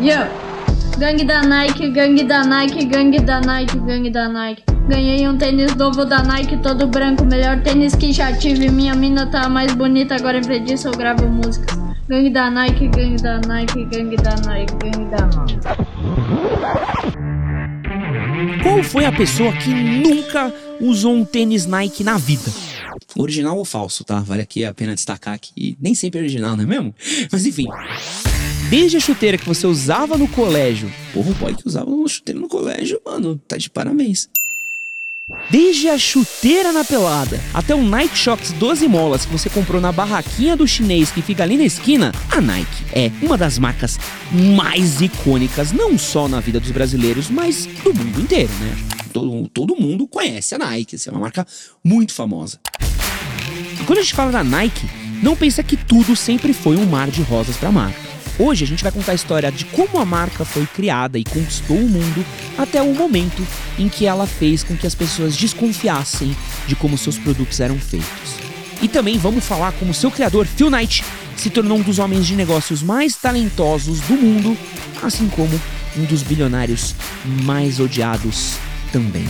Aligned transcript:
Yo! 0.00 0.46
Gangue 0.98 1.24
da 1.24 1.42
Nike, 1.42 1.90
gangue 1.90 2.24
da 2.24 2.42
Nike, 2.42 2.86
gangue 2.86 3.20
da 3.20 3.40
Nike, 3.40 3.78
gangue 3.80 4.10
da 4.10 4.28
Nike. 4.28 4.62
Ganhei 4.88 5.28
um 5.28 5.36
tênis 5.36 5.74
novo 5.74 6.04
da 6.04 6.22
Nike, 6.22 6.56
todo 6.58 6.86
branco, 6.86 7.24
melhor 7.24 7.60
tênis 7.62 7.94
que 7.94 8.12
já 8.12 8.32
tive. 8.32 8.70
Minha 8.70 8.94
mina 8.94 9.26
tá 9.26 9.48
mais 9.48 9.74
bonita, 9.74 10.14
agora 10.14 10.38
em 10.38 10.42
vez 10.42 10.64
disso 10.64 10.88
eu 10.88 10.92
gravo 10.92 11.28
músicas. 11.28 11.76
Gangue 12.08 12.30
da 12.30 12.50
Nike, 12.50 12.88
gangue 12.88 13.22
da 13.22 13.40
Nike, 13.40 13.84
gangue 13.84 14.16
da 14.16 14.36
Nike, 14.46 14.74
gangue 14.82 15.04
da 15.10 15.26
Nike. 15.26 15.58
Qual 18.62 18.82
foi 18.82 19.04
a 19.04 19.12
pessoa 19.12 19.52
que 19.52 19.70
nunca 19.70 20.54
usou 20.80 21.14
um 21.14 21.24
tênis 21.24 21.66
Nike 21.66 22.04
na 22.04 22.16
vida? 22.16 22.50
Original 23.16 23.58
ou 23.58 23.64
falso, 23.64 24.04
tá? 24.04 24.20
Vale 24.20 24.42
aqui 24.42 24.64
a 24.64 24.72
pena 24.72 24.94
destacar 24.94 25.38
que 25.38 25.76
nem 25.80 25.94
sempre 25.94 26.20
é 26.20 26.22
original, 26.22 26.56
não 26.56 26.64
é 26.64 26.66
mesmo? 26.66 26.94
Mas 27.30 27.44
enfim. 27.44 27.66
Desde 28.68 28.96
a 28.96 29.00
chuteira 29.00 29.38
que 29.38 29.46
você 29.46 29.66
usava 29.66 30.18
no 30.18 30.26
colégio, 30.26 30.92
Porra, 31.12 31.30
o 31.30 31.34
boy 31.34 31.54
que 31.54 31.66
usava 31.66 31.88
uma 31.88 32.08
chuteira 32.08 32.40
no 32.40 32.48
colégio, 32.48 33.00
mano, 33.04 33.40
tá 33.46 33.56
de 33.56 33.70
parabéns. 33.70 34.28
desde 35.50 35.88
a 35.88 35.96
chuteira 35.98 36.72
na 36.72 36.84
pelada, 36.84 37.40
até 37.54 37.74
o 37.74 37.82
Nike 37.82 38.16
Shox 38.16 38.52
12 38.52 38.88
molas 38.88 39.24
que 39.24 39.32
você 39.32 39.48
comprou 39.48 39.80
na 39.80 39.92
barraquinha 39.92 40.56
do 40.56 40.66
chinês 40.66 41.10
que 41.10 41.22
fica 41.22 41.42
ali 41.44 41.56
na 41.56 41.64
esquina, 41.64 42.12
a 42.30 42.40
Nike 42.40 42.84
é 42.92 43.10
uma 43.22 43.36
das 43.38 43.58
marcas 43.58 43.98
mais 44.32 45.00
icônicas, 45.00 45.72
não 45.72 45.96
só 45.96 46.26
na 46.28 46.40
vida 46.40 46.58
dos 46.60 46.70
brasileiros, 46.70 47.30
mas 47.30 47.66
do 47.66 47.94
mundo 47.94 48.20
inteiro, 48.20 48.52
né? 48.60 48.76
Todo, 49.12 49.48
todo 49.48 49.76
mundo 49.76 50.06
conhece 50.08 50.54
a 50.54 50.58
Nike, 50.58 50.96
é 51.06 51.10
uma 51.10 51.20
marca 51.20 51.46
muito 51.84 52.12
famosa. 52.12 52.58
E 53.80 53.84
quando 53.84 54.00
a 54.00 54.02
gente 54.02 54.14
fala 54.14 54.32
da 54.32 54.44
Nike, 54.44 54.86
não 55.22 55.36
pensa 55.36 55.62
que 55.62 55.76
tudo 55.76 56.14
sempre 56.16 56.52
foi 56.52 56.76
um 56.76 56.84
mar 56.86 57.10
de 57.10 57.22
rosas 57.22 57.56
pra 57.56 57.70
marca. 57.72 58.05
Hoje 58.38 58.64
a 58.64 58.66
gente 58.66 58.82
vai 58.82 58.92
contar 58.92 59.12
a 59.12 59.14
história 59.14 59.50
de 59.50 59.64
como 59.64 59.98
a 59.98 60.04
marca 60.04 60.44
foi 60.44 60.66
criada 60.66 61.18
e 61.18 61.24
conquistou 61.24 61.78
o 61.78 61.88
mundo 61.88 62.24
até 62.58 62.82
o 62.82 62.94
momento 62.94 63.46
em 63.78 63.88
que 63.88 64.04
ela 64.04 64.26
fez 64.26 64.62
com 64.62 64.76
que 64.76 64.86
as 64.86 64.94
pessoas 64.94 65.34
desconfiassem 65.34 66.36
de 66.66 66.76
como 66.76 66.98
seus 66.98 67.18
produtos 67.18 67.60
eram 67.60 67.78
feitos. 67.78 68.36
E 68.82 68.88
também 68.88 69.16
vamos 69.16 69.44
falar 69.44 69.72
como 69.72 69.94
seu 69.94 70.10
criador, 70.10 70.46
Phil 70.46 70.68
Knight, 70.68 71.02
se 71.34 71.48
tornou 71.48 71.78
um 71.78 71.82
dos 71.82 71.98
homens 71.98 72.26
de 72.26 72.36
negócios 72.36 72.82
mais 72.82 73.16
talentosos 73.16 74.00
do 74.00 74.14
mundo, 74.14 74.56
assim 75.02 75.28
como 75.28 75.58
um 75.96 76.04
dos 76.04 76.22
bilionários 76.22 76.94
mais 77.42 77.80
odiados 77.80 78.56
também. 78.92 79.26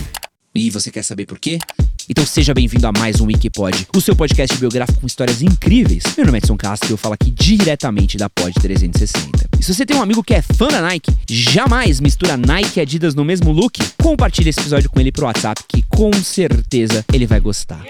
E 0.53 0.69
você 0.69 0.91
quer 0.91 1.05
saber 1.05 1.27
por 1.27 1.39
quê? 1.39 1.61
Então 2.09 2.25
seja 2.25 2.55
bem-vindo 2.55 2.87
a 2.87 2.93
mais 2.93 3.21
um 3.21 3.27
Wikipod, 3.27 3.89
o 3.95 4.01
seu 4.01 4.15
podcast 4.15 4.57
biográfico 4.59 5.01
com 5.01 5.07
histórias 5.07 5.43
incríveis. 5.43 6.05
Meu 6.17 6.27
nome 6.27 6.39
é 6.39 6.41
Edson 6.41 6.57
Castro 6.57 6.91
e 6.91 6.93
eu 6.93 6.97
falo 6.97 7.15
aqui 7.15 7.33
diretamente 7.33 8.17
da 8.17 8.31
Pod 8.31 8.55
360. 8.55 9.49
E 9.59 9.63
se 9.63 9.75
você 9.75 9.85
tem 9.85 9.97
um 9.97 10.03
amigo 10.03 10.23
que 10.23 10.33
é 10.33 10.41
fã 10.41 10.69
da 10.69 10.81
Nike, 10.81 11.13
jamais 11.29 11.99
mistura 11.99 12.37
Nike 12.37 12.79
e 12.79 12.83
Adidas 12.83 13.17
no 13.17 13.25
mesmo 13.25 13.51
look, 13.51 13.81
compartilhe 14.01 14.51
esse 14.51 14.61
episódio 14.61 14.89
com 14.89 15.01
ele 15.01 15.11
pro 15.11 15.27
WhatsApp 15.27 15.61
que 15.67 15.83
com 15.83 16.13
certeza 16.13 17.05
ele 17.13 17.27
vai 17.27 17.41
gostar. 17.41 17.85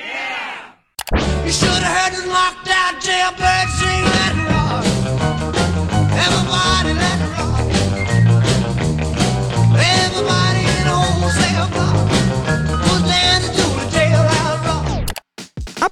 You 1.13 1.53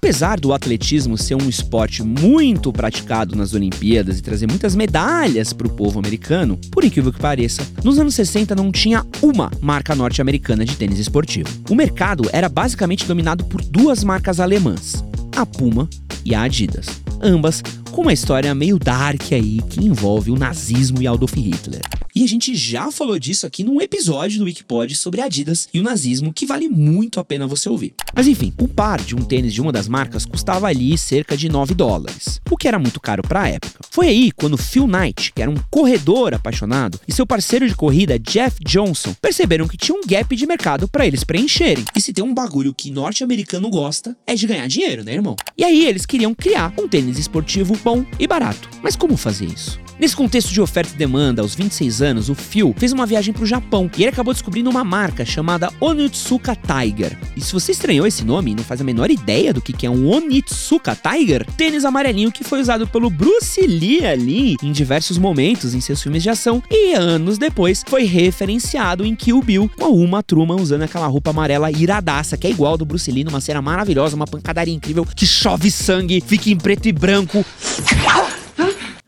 Apesar 0.05 0.39
do 0.39 0.53
atletismo 0.53 1.17
ser 1.17 1.35
um 1.35 1.49
esporte 1.49 2.03
muito 2.03 2.71
praticado 2.71 3.35
nas 3.35 3.55
Olimpíadas 3.55 4.19
e 4.19 4.23
trazer 4.23 4.47
muitas 4.47 4.77
medalhas 4.77 5.55
para 5.55 5.67
o 5.67 5.71
povo 5.71 5.99
americano, 5.99 6.61
por 6.71 6.85
incrível 6.85 7.11
que 7.11 7.19
pareça, 7.19 7.67
nos 7.83 7.99
anos 7.99 8.15
60 8.15 8.55
não 8.55 8.71
tinha 8.71 9.03
uma 9.23 9.51
marca 9.63 9.95
norte-americana 9.95 10.63
de 10.63 10.77
tênis 10.77 10.99
esportivo. 10.99 11.49
O 11.71 11.75
mercado 11.75 12.29
era 12.35 12.51
basicamente 12.51 13.07
dominado 13.07 13.47
por 13.47 13.63
duas 13.63 14.05
marcas 14.05 14.41
alemãs, 14.41 15.03
a 15.35 15.47
Puma 15.47 15.89
e 16.23 16.35
a 16.35 16.43
Adidas, 16.43 16.85
ambas 17.23 17.63
com 17.91 18.03
uma 18.03 18.13
história 18.13 18.55
meio 18.55 18.79
dark 18.79 19.33
aí 19.33 19.63
que 19.71 19.83
envolve 19.83 20.31
o 20.31 20.39
nazismo 20.39 21.01
e 21.01 21.07
Adolf 21.07 21.33
Hitler. 21.35 21.81
E 22.17 22.23
a 22.23 22.29
gente 22.29 22.55
já 22.55 22.93
falou 22.93 23.19
disso 23.19 23.45
aqui 23.45 23.65
num 23.65 23.81
episódio 23.81 24.39
do 24.39 24.45
Wikipod 24.45 24.95
sobre 24.95 25.21
Adidas 25.21 25.69
e 25.75 25.81
o 25.81 25.83
nazismo, 25.83 26.33
que 26.33 26.47
vale 26.47 26.69
muito 26.69 27.19
a 27.19 27.25
pena 27.25 27.45
você 27.45 27.69
ouvir. 27.69 27.93
Mas 28.15 28.29
enfim, 28.29 28.55
o 28.61 28.69
par 28.69 29.01
de 29.01 29.17
um 29.17 29.25
tênis 29.25 29.53
de 29.53 29.61
uma 29.61 29.73
das 29.73 29.89
marcas 29.89 30.25
custava 30.25 30.69
ali 30.69 30.97
cerca 30.97 31.37
de 31.37 31.49
9 31.49 31.75
dólares, 31.75 32.41
o 32.49 32.57
que 32.57 32.69
era 32.69 32.79
muito 32.79 33.01
caro 33.01 33.21
para 33.21 33.43
a 33.43 33.49
época. 33.49 33.81
Foi 33.91 34.07
aí 34.07 34.31
quando 34.31 34.57
Phil 34.57 34.87
Knight, 34.87 35.33
que 35.33 35.43
era 35.43 35.51
um 35.51 35.57
corredor 35.69 36.35
apaixonado, 36.35 37.01
e 37.09 37.13
seu 37.13 37.27
parceiro 37.27 37.67
de 37.67 37.75
corrida 37.75 38.17
Jeff 38.17 38.63
Johnson 38.65 39.13
perceberam 39.21 39.67
que 39.67 39.77
tinha 39.77 39.99
um 39.99 40.07
gap 40.07 40.37
de 40.37 40.47
mercado 40.47 40.87
para 40.87 41.05
eles 41.05 41.25
preencherem. 41.25 41.85
E 41.97 42.01
se 42.01 42.13
tem 42.13 42.23
um 42.23 42.33
bagulho 42.33 42.73
que 42.73 42.93
norte-americano 42.93 43.69
gosta, 43.69 44.17
é 44.25 44.37
de 44.37 44.47
ganhar 44.47 44.69
dinheiro, 44.69 45.03
né, 45.03 45.15
irmão? 45.15 45.35
E 45.59 45.65
aí 45.65 45.85
eles 45.85 46.07
queriam 46.07 46.33
criar 46.33 46.73
um 46.79 46.87
tênis 46.87 47.19
esportivo 47.19 47.77
bom 47.83 48.07
e 48.21 48.27
barato. 48.29 48.71
Mas 48.85 48.95
como 48.95 49.17
fazer 49.17 49.47
isso? 49.47 49.83
Nesse 49.99 50.17
contexto 50.17 50.53
de 50.53 50.61
oferta 50.61 50.93
e 50.93 50.97
demanda, 50.97 51.41
aos 51.41 51.55
26 51.55 52.03
anos, 52.03 52.29
o 52.29 52.35
Phil 52.35 52.75
fez 52.77 52.93
uma 52.93 53.07
viagem 53.07 53.33
para 53.33 53.45
o 53.45 53.47
Japão 53.47 53.89
e 53.97 54.03
ele 54.03 54.11
acabou 54.11 54.35
descobrindo 54.35 54.69
uma 54.69 54.83
marca 54.83 55.25
chamada 55.25 55.73
Onitsuka 55.81 56.57
Tiger. 56.57 57.17
E 57.37 57.41
se 57.41 57.53
você 57.53 57.71
estranhou 57.71 58.05
esse 58.05 58.25
nome 58.25 58.51
e 58.51 58.55
não 58.57 58.65
faz 58.65 58.81
a 58.81 58.85
menor 58.85 59.09
ideia 59.09 59.53
do 59.53 59.61
que 59.61 59.87
é 59.87 59.91
um 59.91 60.11
Onitsuka 60.11 60.97
Tiger, 60.97 61.47
tênis 61.57 61.85
amarelinho 61.85 62.33
que 62.33 62.43
foi 62.43 62.61
usado 62.61 62.89
pelo 62.89 63.09
Bruce 63.09 63.61
Lee 63.61 64.05
ali 64.05 64.57
em 64.63 64.73
diversos 64.73 65.17
momentos 65.17 65.75
em 65.75 65.81
seus 65.81 66.03
filmes 66.03 66.23
de 66.23 66.31
ação 66.31 66.63
e 66.69 66.95
anos 66.95 67.39
depois 67.39 67.85
foi 67.87 68.05
referenciado 68.05 69.05
em 69.05 69.15
Kill 69.15 69.41
Bill 69.43 69.71
com 69.77 69.85
a 69.85 69.89
Uma 69.89 70.23
Truman 70.23 70.57
usando 70.57 70.83
aquela 70.83 71.07
roupa 71.07 71.31
amarela 71.31 71.71
iradaça 71.71 72.37
que 72.37 72.49
é 72.49 72.51
igual 72.51 72.77
do 72.77 72.85
Bruce 72.85 73.11
Lee 73.11 73.23
numa 73.23 73.41
cena 73.41 73.63
maravilhosa, 73.63 74.17
uma 74.17 74.27
pancadaria 74.27 74.75
incrível 74.75 75.05
que 75.05 75.27
chove 75.27 75.71
sangue, 75.71 76.21
fica 76.21 76.51
em 76.51 76.57
preto 76.57 76.87
e 76.89 76.93
branco. 76.93 77.45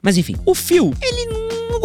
Mas 0.06 0.17
enfim, 0.17 0.37
o 0.47 0.55
Phil, 0.55 0.94
ele 1.03 1.35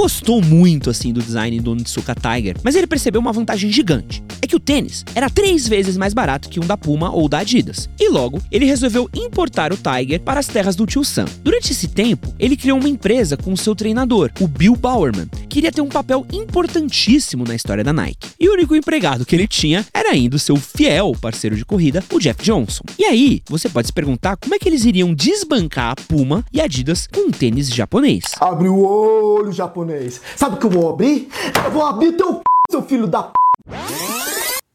gostou 0.02 0.42
muito 0.42 0.90
assim 0.90 1.14
do 1.14 1.22
design 1.22 1.60
do 1.60 1.74
Onitsuka 1.74 2.16
Tiger, 2.16 2.58
mas 2.64 2.74
ele 2.74 2.88
percebeu 2.88 3.22
uma 3.22 3.32
vantagem 3.32 3.72
gigante. 3.72 4.24
É 4.42 4.48
que 4.48 4.56
o 4.56 4.60
tênis 4.60 5.06
era 5.14 5.30
três 5.30 5.68
vezes 5.68 5.96
mais 5.96 6.12
barato 6.12 6.50
que 6.50 6.60
um 6.60 6.66
da 6.66 6.76
Puma 6.76 7.14
ou 7.14 7.30
da 7.30 7.38
Adidas. 7.38 7.88
E 8.00 8.10
logo, 8.10 8.42
ele 8.52 8.66
resolveu 8.66 9.08
importar 9.14 9.72
o 9.72 9.78
Tiger 9.78 10.20
para 10.20 10.40
as 10.40 10.48
terras 10.48 10.76
do 10.76 10.88
tio 10.88 11.04
Sam. 11.04 11.26
Durante 11.44 11.72
esse 11.72 11.88
tempo, 11.88 12.34
ele 12.40 12.58
criou 12.58 12.80
uma 12.80 12.90
empresa 12.90 13.38
com 13.38 13.54
o 13.54 13.58
seu 13.58 13.76
treinador, 13.76 14.32
o 14.40 14.48
Bill 14.48 14.76
Bowerman, 14.76 15.30
que 15.48 15.60
iria 15.60 15.72
ter 15.72 15.82
um 15.82 15.88
papel 15.88 16.26
importantíssimo 16.34 17.44
na 17.48 17.54
história 17.54 17.84
da 17.84 17.94
Nike. 17.94 18.30
E 18.40 18.50
o 18.50 18.54
único 18.54 18.76
empregado 18.76 19.24
que 19.24 19.36
ele 19.36 19.48
tinha 19.48 19.86
era 19.94 20.10
ainda 20.10 20.36
o 20.36 20.40
seu 20.40 20.56
fiel 20.56 21.12
parceiro 21.22 21.56
de 21.56 21.64
corrida, 21.64 22.04
o 22.12 22.18
Jeff 22.18 22.42
Johnson. 22.42 22.84
E 22.98 23.06
aí, 23.06 23.44
você 23.48 23.70
pode 23.70 23.86
se 23.86 23.94
perguntar 23.94 24.36
como 24.38 24.56
é 24.56 24.58
que 24.58 24.68
eles 24.68 24.84
iriam 24.84 25.14
desbancar 25.14 25.92
a 25.92 25.96
Puma 25.96 26.44
e 26.52 26.60
a 26.60 26.64
Adidas 26.64 27.06
com 27.06 27.28
um 27.28 27.32
tênis 27.32 27.70
japonês. 27.70 28.24
Abre 28.40 28.68
o 28.68 28.80
olho, 28.80 29.52
japonês. 29.52 29.91
Sabe 30.36 30.56
o 30.56 30.60
que 30.60 30.66
eu 30.66 30.70
vou 30.70 30.90
abrir? 30.90 31.30
Eu 31.66 31.72
vou 31.72 31.86
abrir 31.86 32.14
teu 32.14 32.34
c... 32.34 32.42
seu 32.72 32.82
filho 32.84 33.08
da 33.08 33.24
p... 33.24 33.32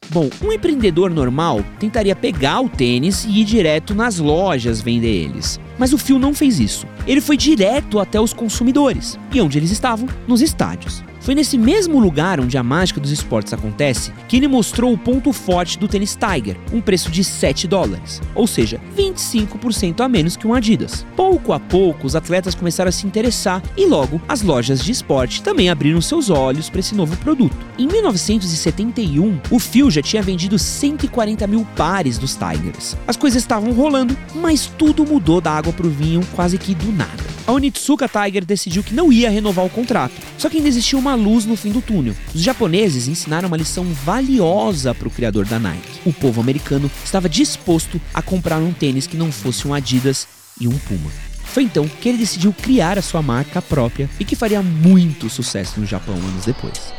Bom, 0.09 0.31
um 0.43 0.53
empreendedor 0.53 1.11
normal 1.11 1.65
tentaria 1.79 2.15
pegar 2.15 2.61
o 2.61 2.69
tênis 2.69 3.25
e 3.25 3.41
ir 3.41 3.45
direto 3.45 3.95
nas 3.95 4.19
lojas 4.19 4.81
vender 4.81 5.25
eles. 5.25 5.61
Mas 5.79 5.93
o 5.93 5.99
Phil 5.99 6.19
não 6.19 6.33
fez 6.33 6.61
isso. 6.61 6.87
Ele 7.07 7.21
foi 7.21 7.37
direto 7.37 7.99
até 7.99 8.21
os 8.21 8.33
consumidores. 8.33 9.19
E 9.33 9.41
onde 9.41 9.59
eles 9.59 9.71
estavam? 9.71 10.09
Nos 10.27 10.41
estádios. 10.41 11.03
Foi 11.27 11.35
nesse 11.35 11.59
mesmo 11.59 11.99
lugar 11.99 12.39
onde 12.39 12.57
a 12.57 12.63
mágica 12.63 13.01
dos 13.01 13.11
esportes 13.11 13.53
acontece 13.53 14.13
que 14.29 14.37
ele 14.37 14.47
mostrou 14.47 14.93
o 14.93 14.97
ponto 14.97 15.33
forte 15.33 15.77
do 15.77 15.89
tênis 15.89 16.15
Tiger, 16.17 16.57
um 16.73 16.81
preço 16.81 17.11
de 17.11 17.25
7 17.25 17.67
dólares, 17.67 18.23
ou 18.33 18.47
seja, 18.47 18.81
25% 18.97 20.03
a 20.03 20.09
menos 20.09 20.37
que 20.37 20.47
um 20.47 20.55
Adidas. 20.55 21.05
Pouco 21.17 21.53
a 21.53 21.59
pouco, 21.59 22.07
os 22.07 22.15
atletas 22.15 22.55
começaram 22.55 22.91
a 22.91 22.93
se 22.93 23.09
interessar 23.09 23.61
e 23.77 23.87
logo 23.87 24.23
as 24.29 24.41
lojas 24.41 24.85
de 24.85 24.93
esporte 24.93 25.43
também 25.43 25.69
abriram 25.69 26.01
seus 26.01 26.31
olhos 26.31 26.71
para 26.71 26.79
esse 26.79 26.95
novo 26.95 27.17
produto. 27.17 27.57
Em 27.77 27.89
1971, 27.89 29.41
o 29.51 29.59
Phil 29.59 29.91
já 29.91 30.03
tinha 30.03 30.23
vendido 30.23 30.57
140 30.57 31.45
mil 31.49 31.67
pares 31.75 32.19
dos 32.19 32.37
Tigers. 32.37 32.97
As 33.05 33.17
coisas 33.17 33.43
estavam 33.43 33.73
rolando, 33.73 34.17
mas 34.33 34.67
tudo 34.79 35.05
mudou 35.05 35.41
da 35.41 35.51
água 35.51 35.73
para 35.73 35.89
o 35.89 35.91
vinho 35.91 36.25
quase 36.37 36.57
que 36.57 36.73
do 36.73 36.93
nada. 36.93 37.36
A 37.47 37.53
Onitsuka 37.53 38.09
Tiger 38.09 38.45
decidiu 38.45 38.83
que 38.83 38.93
não 38.93 39.13
ia 39.13 39.31
renovar 39.31 39.65
o 39.65 39.71
contrato. 39.71 40.15
Só 40.37 40.51
que 40.51 40.57
ainda 40.57 40.69
existia 40.69 40.99
uma 40.99 41.15
luz 41.15 41.45
no 41.45 41.57
fim 41.57 41.71
do 41.71 41.81
túnel. 41.81 42.15
Os 42.35 42.41
japoneses 42.41 43.07
ensinaram 43.07 43.47
uma 43.47 43.57
lição 43.57 43.85
valiosa 43.85 44.93
para 44.93 45.07
o 45.07 45.11
criador 45.11 45.47
da 45.47 45.57
Nike. 45.57 46.01
O 46.05 46.13
povo 46.13 46.41
americano 46.41 46.91
estava 47.05 47.29
disposto 47.29 48.01
a 48.13 48.21
comprar 48.21 48.59
um 48.59 48.73
tênis 48.73 49.07
que 49.07 49.17
não 49.17 49.31
fosse 49.31 49.69
um 49.69 49.73
Adidas 49.73 50.27
e 50.61 50.67
um 50.67 50.77
Puma. 50.77 51.11
Foi 51.45 51.63
então 51.63 51.87
que 51.87 52.09
ele 52.09 52.19
decidiu 52.19 52.53
criar 52.53 52.99
a 52.99 53.03
sua 53.03 53.23
marca 53.23 53.63
própria 53.63 54.11
e 54.19 54.25
que 54.25 54.35
faria 54.35 54.61
muito 54.61 55.31
sucesso 55.31 55.79
no 55.79 55.87
Japão 55.87 56.17
anos 56.17 56.45
depois. 56.45 56.93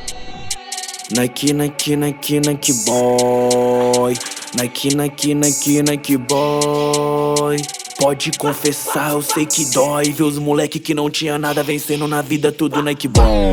Nike, 1.14 1.52
Nike, 1.52 1.96
Nike, 1.98 2.40
Nike 2.40 2.74
boy. 2.86 4.14
Nike, 4.58 4.96
Nike, 4.96 5.36
Nike, 5.36 5.84
Nike 5.84 6.18
boy. 6.18 7.58
Pode 8.00 8.32
confessar, 8.38 9.12
eu 9.12 9.22
sei 9.22 9.46
que 9.46 9.66
dói 9.72 10.12
ver 10.12 10.24
os 10.24 10.38
moleque 10.38 10.80
que 10.80 10.94
não 10.94 11.10
tinha 11.10 11.38
nada 11.38 11.64
vencendo 11.64 12.08
na 12.08 12.22
vida, 12.22 12.52
tudo 12.52 12.82
Nike 12.82 13.08
Ball. 13.08 13.52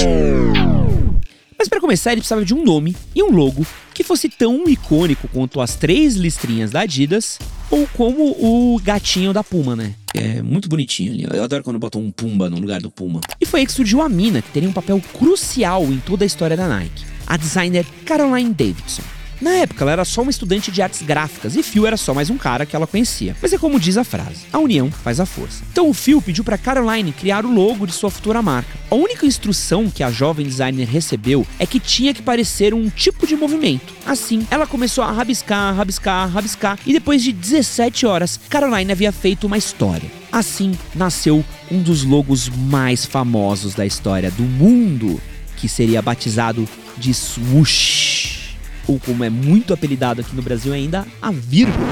Mas 1.59 1.69
para 1.69 1.81
começar, 1.81 2.13
ele 2.13 2.21
precisava 2.21 2.45
de 2.45 2.53
um 2.53 2.63
nome 2.63 2.95
e 3.15 3.23
um 3.23 3.31
logo 3.31 3.67
que 3.95 4.05
fosse 4.05 4.29
tão 4.29 4.69
icônico 4.69 5.29
quanto 5.29 5.61
as 5.61 5.77
três 5.77 6.15
listrinhas 6.15 6.71
da 6.71 6.81
Adidas 6.81 7.39
ou 7.71 7.89
como 7.95 8.33
o 8.39 8.79
gatinho 8.83 9.33
da 9.33 9.43
Puma, 9.43 9.75
né? 9.75 9.95
É 10.13 10.43
muito 10.43 10.69
bonitinho 10.69 11.13
ali. 11.13 11.27
Eu 11.31 11.43
adoro 11.43 11.63
quando 11.65 11.79
botam 11.79 12.03
um 12.03 12.11
Pumba 12.11 12.51
no 12.51 12.59
lugar 12.59 12.81
do 12.81 12.91
Puma. 12.91 13.21
E 13.41 13.47
foi 13.47 13.61
aí 13.61 13.67
que 13.67 13.73
surgiu 13.73 14.03
a 14.03 14.09
mina, 14.09 14.43
que 14.43 14.51
teria 14.51 14.69
um 14.69 14.73
papel 14.73 15.01
crucial 15.17 15.85
em 15.85 15.99
toda 16.01 16.25
a 16.25 16.27
história 16.27 16.57
da 16.57 16.69
Nike. 16.69 17.05
A 17.27 17.37
designer 17.37 17.87
Caroline 18.05 18.53
Davidson. 18.53 19.03
Na 19.45 19.57
época, 19.57 19.85
ela 19.85 19.93
era 19.93 20.05
só 20.07 20.23
uma 20.23 20.31
estudante 20.31 20.71
de 20.71 20.81
artes 20.81 21.03
gráficas 21.03 21.55
e 21.55 21.63
Phil 21.63 21.87
era 21.87 21.99
só 21.99 22.15
mais 22.15 22.31
um 22.31 22.39
cara 22.39 22.65
que 22.65 22.75
ela 22.75 22.87
conhecia. 22.87 23.37
Mas 23.43 23.53
é 23.53 23.59
como 23.59 23.79
diz 23.79 23.99
a 23.99 24.03
frase: 24.03 24.47
a 24.51 24.59
união 24.59 24.91
faz 24.91 25.21
a 25.21 25.27
força. 25.27 25.63
Então 25.71 25.91
o 25.91 25.93
Phil 25.93 26.23
pediu 26.23 26.43
para 26.43 26.57
Caroline 26.57 27.13
criar 27.13 27.45
o 27.45 27.53
logo 27.53 27.87
de 27.87 27.93
sua 27.93 28.11
futura 28.11 28.41
marca. 28.41 28.71
A 28.91 28.95
única 28.95 29.27
instrução 29.27 29.91
que 29.91 30.03
a 30.03 30.11
jovem 30.11 30.47
designer 30.47 30.89
recebeu 30.89 31.47
é 31.59 31.67
que 31.67 31.79
tinha 31.79 32.15
que 32.15 32.23
parecer 32.23 32.73
um 32.73 32.89
tipo 32.89 33.27
de 33.27 33.37
movimento. 33.37 33.93
Assim, 34.07 34.47
ela 34.51 34.67
começou 34.67 35.05
a 35.05 35.13
rabiscar, 35.13 35.77
rabiscar, 35.77 36.27
rabiscar 36.31 36.79
e 36.87 36.95
depois 36.95 37.23
de 37.23 37.31
17 37.31 38.07
horas, 38.07 38.41
Caroline 38.49 38.93
havia 38.93 39.13
feito 39.13 39.47
uma 39.47 39.59
história. 39.59 40.11
Assim 40.33 40.73
nasceu 40.95 41.45
um 41.71 41.83
dos 41.83 42.03
logos 42.03 42.49
mais 42.49 43.05
famosos 43.05 43.75
da 43.75 43.85
história 43.85 44.31
do 44.31 44.43
mundo, 44.43 45.21
que 45.59 45.69
seria 45.69 46.01
batizado 46.01 46.67
de 46.97 47.13
swoosh 47.13 48.14
ou 48.87 48.99
como 48.99 49.25
é 49.25 49.31
muito 49.31 49.73
apelidado 49.73 50.21
aqui 50.21 50.35
no 50.35 50.43
Brasil 50.43 50.73
ainda, 50.73 51.07
a 51.21 51.31
vírgula. 51.31 51.89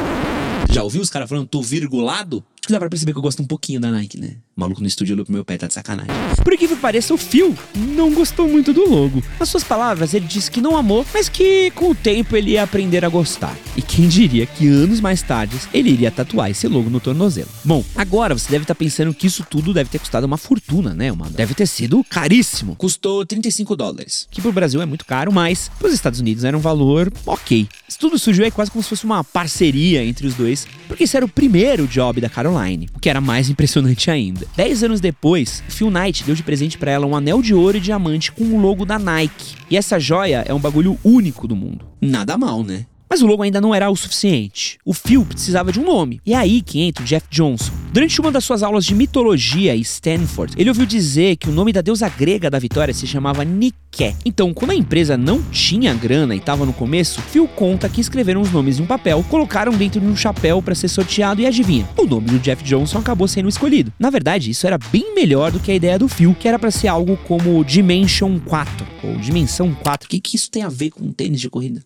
Já 0.71 0.83
ouviu 0.83 1.03
os 1.03 1.11
caras 1.11 1.29
falando, 1.29 1.47
tô 1.47 1.61
virgulado? 1.63 2.45
Acho 2.63 2.69
que 2.69 2.73
dá 2.75 2.79
pra 2.79 2.89
perceber 2.89 3.11
que 3.11 3.19
eu 3.19 3.23
gosto 3.23 3.43
um 3.43 3.47
pouquinho 3.47 3.81
da 3.81 3.91
Nike, 3.91 4.17
né? 4.17 4.37
O 4.57 4.61
maluco 4.61 4.81
no 4.81 4.87
estúdio 4.87 5.15
olhou 5.15 5.25
pro 5.25 5.35
meu 5.35 5.45
pé, 5.45 5.59
tá 5.59 5.67
de 5.67 5.75
sacanagem. 5.75 6.13
Por 6.45 6.57
que 6.57 6.69
pareça, 6.77 7.15
o 7.15 7.17
Phil 7.17 7.57
não 7.75 8.13
gostou 8.13 8.49
muito 8.49 8.73
do 8.73 8.89
logo. 8.89 9.23
Nas 9.39 9.49
suas 9.49 9.65
palavras, 9.65 10.15
ele 10.15 10.27
disse 10.27 10.51
que 10.51 10.61
não 10.61 10.77
amou, 10.77 11.07
mas 11.15 11.29
que 11.29 11.73
com 11.73 11.91
o 11.91 11.95
tempo 11.95 12.37
ele 12.37 12.53
ia 12.53 12.63
aprender 12.63 13.05
a 13.05 13.09
gostar. 13.09 13.57
E 13.77 13.83
quem 13.83 14.07
diria 14.07 14.47
que 14.47 14.69
anos 14.69 15.01
mais 15.01 15.23
tarde 15.23 15.57
ele 15.73 15.91
iria 15.91 16.11
tatuar 16.11 16.51
esse 16.51 16.69
logo 16.69 16.89
no 16.89 17.01
tornozelo. 17.01 17.49
Bom, 17.65 17.85
agora 17.97 18.37
você 18.37 18.51
deve 18.51 18.63
estar 18.63 18.75
pensando 18.75 19.15
que 19.15 19.27
isso 19.27 19.45
tudo 19.49 19.73
deve 19.73 19.91
ter 19.91 19.99
custado 19.99 20.27
uma 20.27 20.37
fortuna, 20.37 20.95
né, 20.95 21.11
mano? 21.11 21.33
Deve 21.33 21.55
ter 21.55 21.67
sido 21.67 22.05
caríssimo. 22.05 22.77
Custou 22.77 23.27
35 23.27 23.75
dólares. 23.75 24.29
Que 24.31 24.41
pro 24.41 24.53
Brasil 24.53 24.81
é 24.83 24.87
muito 24.87 25.05
caro, 25.05 25.33
mas 25.33 25.71
pros 25.79 25.93
Estados 25.93 26.21
Unidos 26.21 26.45
era 26.45 26.57
um 26.57 26.61
valor 26.61 27.13
ok. 27.27 27.69
Isso 27.89 27.99
tudo 27.99 28.19
surgiu 28.19 28.45
aí 28.45 28.51
quase 28.51 28.71
como 28.71 28.83
se 28.83 28.89
fosse 28.89 29.05
uma 29.05 29.25
parceria 29.25 30.05
entre 30.05 30.27
os 30.27 30.35
dois, 30.35 30.67
porque 30.87 31.05
esse 31.05 31.17
era 31.17 31.27
o 31.27 31.29
primeiro 31.29 31.87
job 31.87 32.21
da 32.21 32.29
Caroline, 32.53 32.89
o 32.95 33.01
que 33.01 33.09
era 33.09 33.21
mais 33.21 33.49
impressionante 33.49 34.11
ainda. 34.11 34.47
Dez 34.57 34.83
anos 34.83 35.01
depois, 35.01 35.63
Phil 35.69 35.91
Knight 35.91 36.25
deu 36.25 36.35
de 36.35 36.43
presente 36.43 36.77
para 36.79 36.91
ela 36.91 37.07
um 37.07 37.17
anel 37.17 37.41
de 37.41 37.55
ouro 37.55 37.77
e 37.77 37.81
diamante 37.81 38.31
com 38.31 38.45
o 38.45 38.61
logo 38.61 38.85
da 38.85 38.99
Nike. 38.99 39.57
E 39.71 39.77
essa 39.77 39.99
joia 39.99 40.45
é 40.47 40.53
um 40.53 40.61
bagulho 40.61 40.99
único 41.03 41.49
do 41.49 41.57
mundo. 41.57 41.87
Nada 42.01 42.37
mal, 42.37 42.63
né? 42.63 42.87
Mas 43.13 43.21
o 43.21 43.27
logo 43.27 43.43
ainda 43.43 43.61
não 43.61 43.75
era 43.75 43.91
o 43.91 43.95
suficiente. 43.95 44.79
O 44.87 44.95
Phil 44.95 45.23
precisava 45.27 45.71
de 45.71 45.79
um 45.79 45.85
nome. 45.85 46.19
E 46.25 46.33
é 46.33 46.37
aí 46.39 46.63
que 46.63 46.81
entra 46.81 47.05
o 47.05 47.07
Jeff 47.07 47.27
Johnson. 47.31 47.71
Durante 47.93 48.19
uma 48.19 48.33
das 48.33 48.43
suas 48.43 48.63
aulas 48.63 48.87
de 48.87 48.95
mitologia 48.95 49.77
em 49.77 49.83
Stanford, 49.83 50.55
ele 50.57 50.71
ouviu 50.71 50.87
dizer 50.87 51.37
que 51.37 51.51
o 51.51 51.53
nome 51.53 51.75
da 51.75 51.83
deusa 51.83 52.09
grega 52.09 52.49
da 52.49 52.59
vitória 52.59 52.95
se 52.95 53.07
chamava 53.07 53.45
Nike. 53.45 54.17
Então, 54.25 54.55
quando 54.55 54.71
a 54.71 54.75
empresa 54.75 55.15
não 55.15 55.43
tinha 55.43 55.93
grana 55.93 56.35
e 56.35 56.39
estava 56.39 56.65
no 56.65 56.73
começo, 56.73 57.21
Phil 57.21 57.47
conta 57.49 57.87
que 57.87 58.01
escreveram 58.01 58.41
os 58.41 58.51
nomes 58.51 58.79
em 58.79 58.83
um 58.83 58.87
papel, 58.87 59.23
colocaram 59.29 59.73
dentro 59.75 60.01
de 60.01 60.07
um 60.07 60.17
chapéu 60.17 60.63
para 60.63 60.75
ser 60.75 60.89
sorteado 60.89 61.43
e 61.43 61.47
adivinha, 61.47 61.87
o 61.99 62.07
nome 62.07 62.29
do 62.29 62.39
Jeff 62.39 62.65
Johnson 62.65 62.97
acabou 62.97 63.29
sendo 63.29 63.47
escolhido. 63.47 63.93
Na 63.99 64.09
verdade, 64.09 64.51
isso 64.51 64.67
era 64.67 64.79
bem 64.91 65.15
melhor 65.15 65.53
do 65.53 65.61
que 65.61 65.71
a 65.71 65.75
ideia 65.75 65.99
do 65.99 66.09
Phil, 66.09 66.35
que 66.35 66.49
era 66.49 66.59
para 66.59 66.71
ser 66.71 66.89
algo 66.89 67.19
como 67.29 67.63
Dimension 67.63 68.39
4 68.39 68.87
ou 69.05 69.17
Dimensão 69.17 69.75
4. 69.75 70.07
O 70.07 70.09
que, 70.09 70.19
que 70.19 70.35
isso 70.35 70.51
tem 70.51 70.63
a 70.63 70.71
ver 70.71 70.89
com 70.89 71.05
um 71.05 71.13
tênis 71.13 71.43
de 71.43 71.51
corrida? 71.51 71.83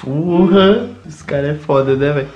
Porra, 0.00 0.88
esse 1.06 1.24
cara 1.24 1.48
é 1.48 1.54
foda, 1.54 1.96
né, 1.96 2.12
velho? 2.12 2.28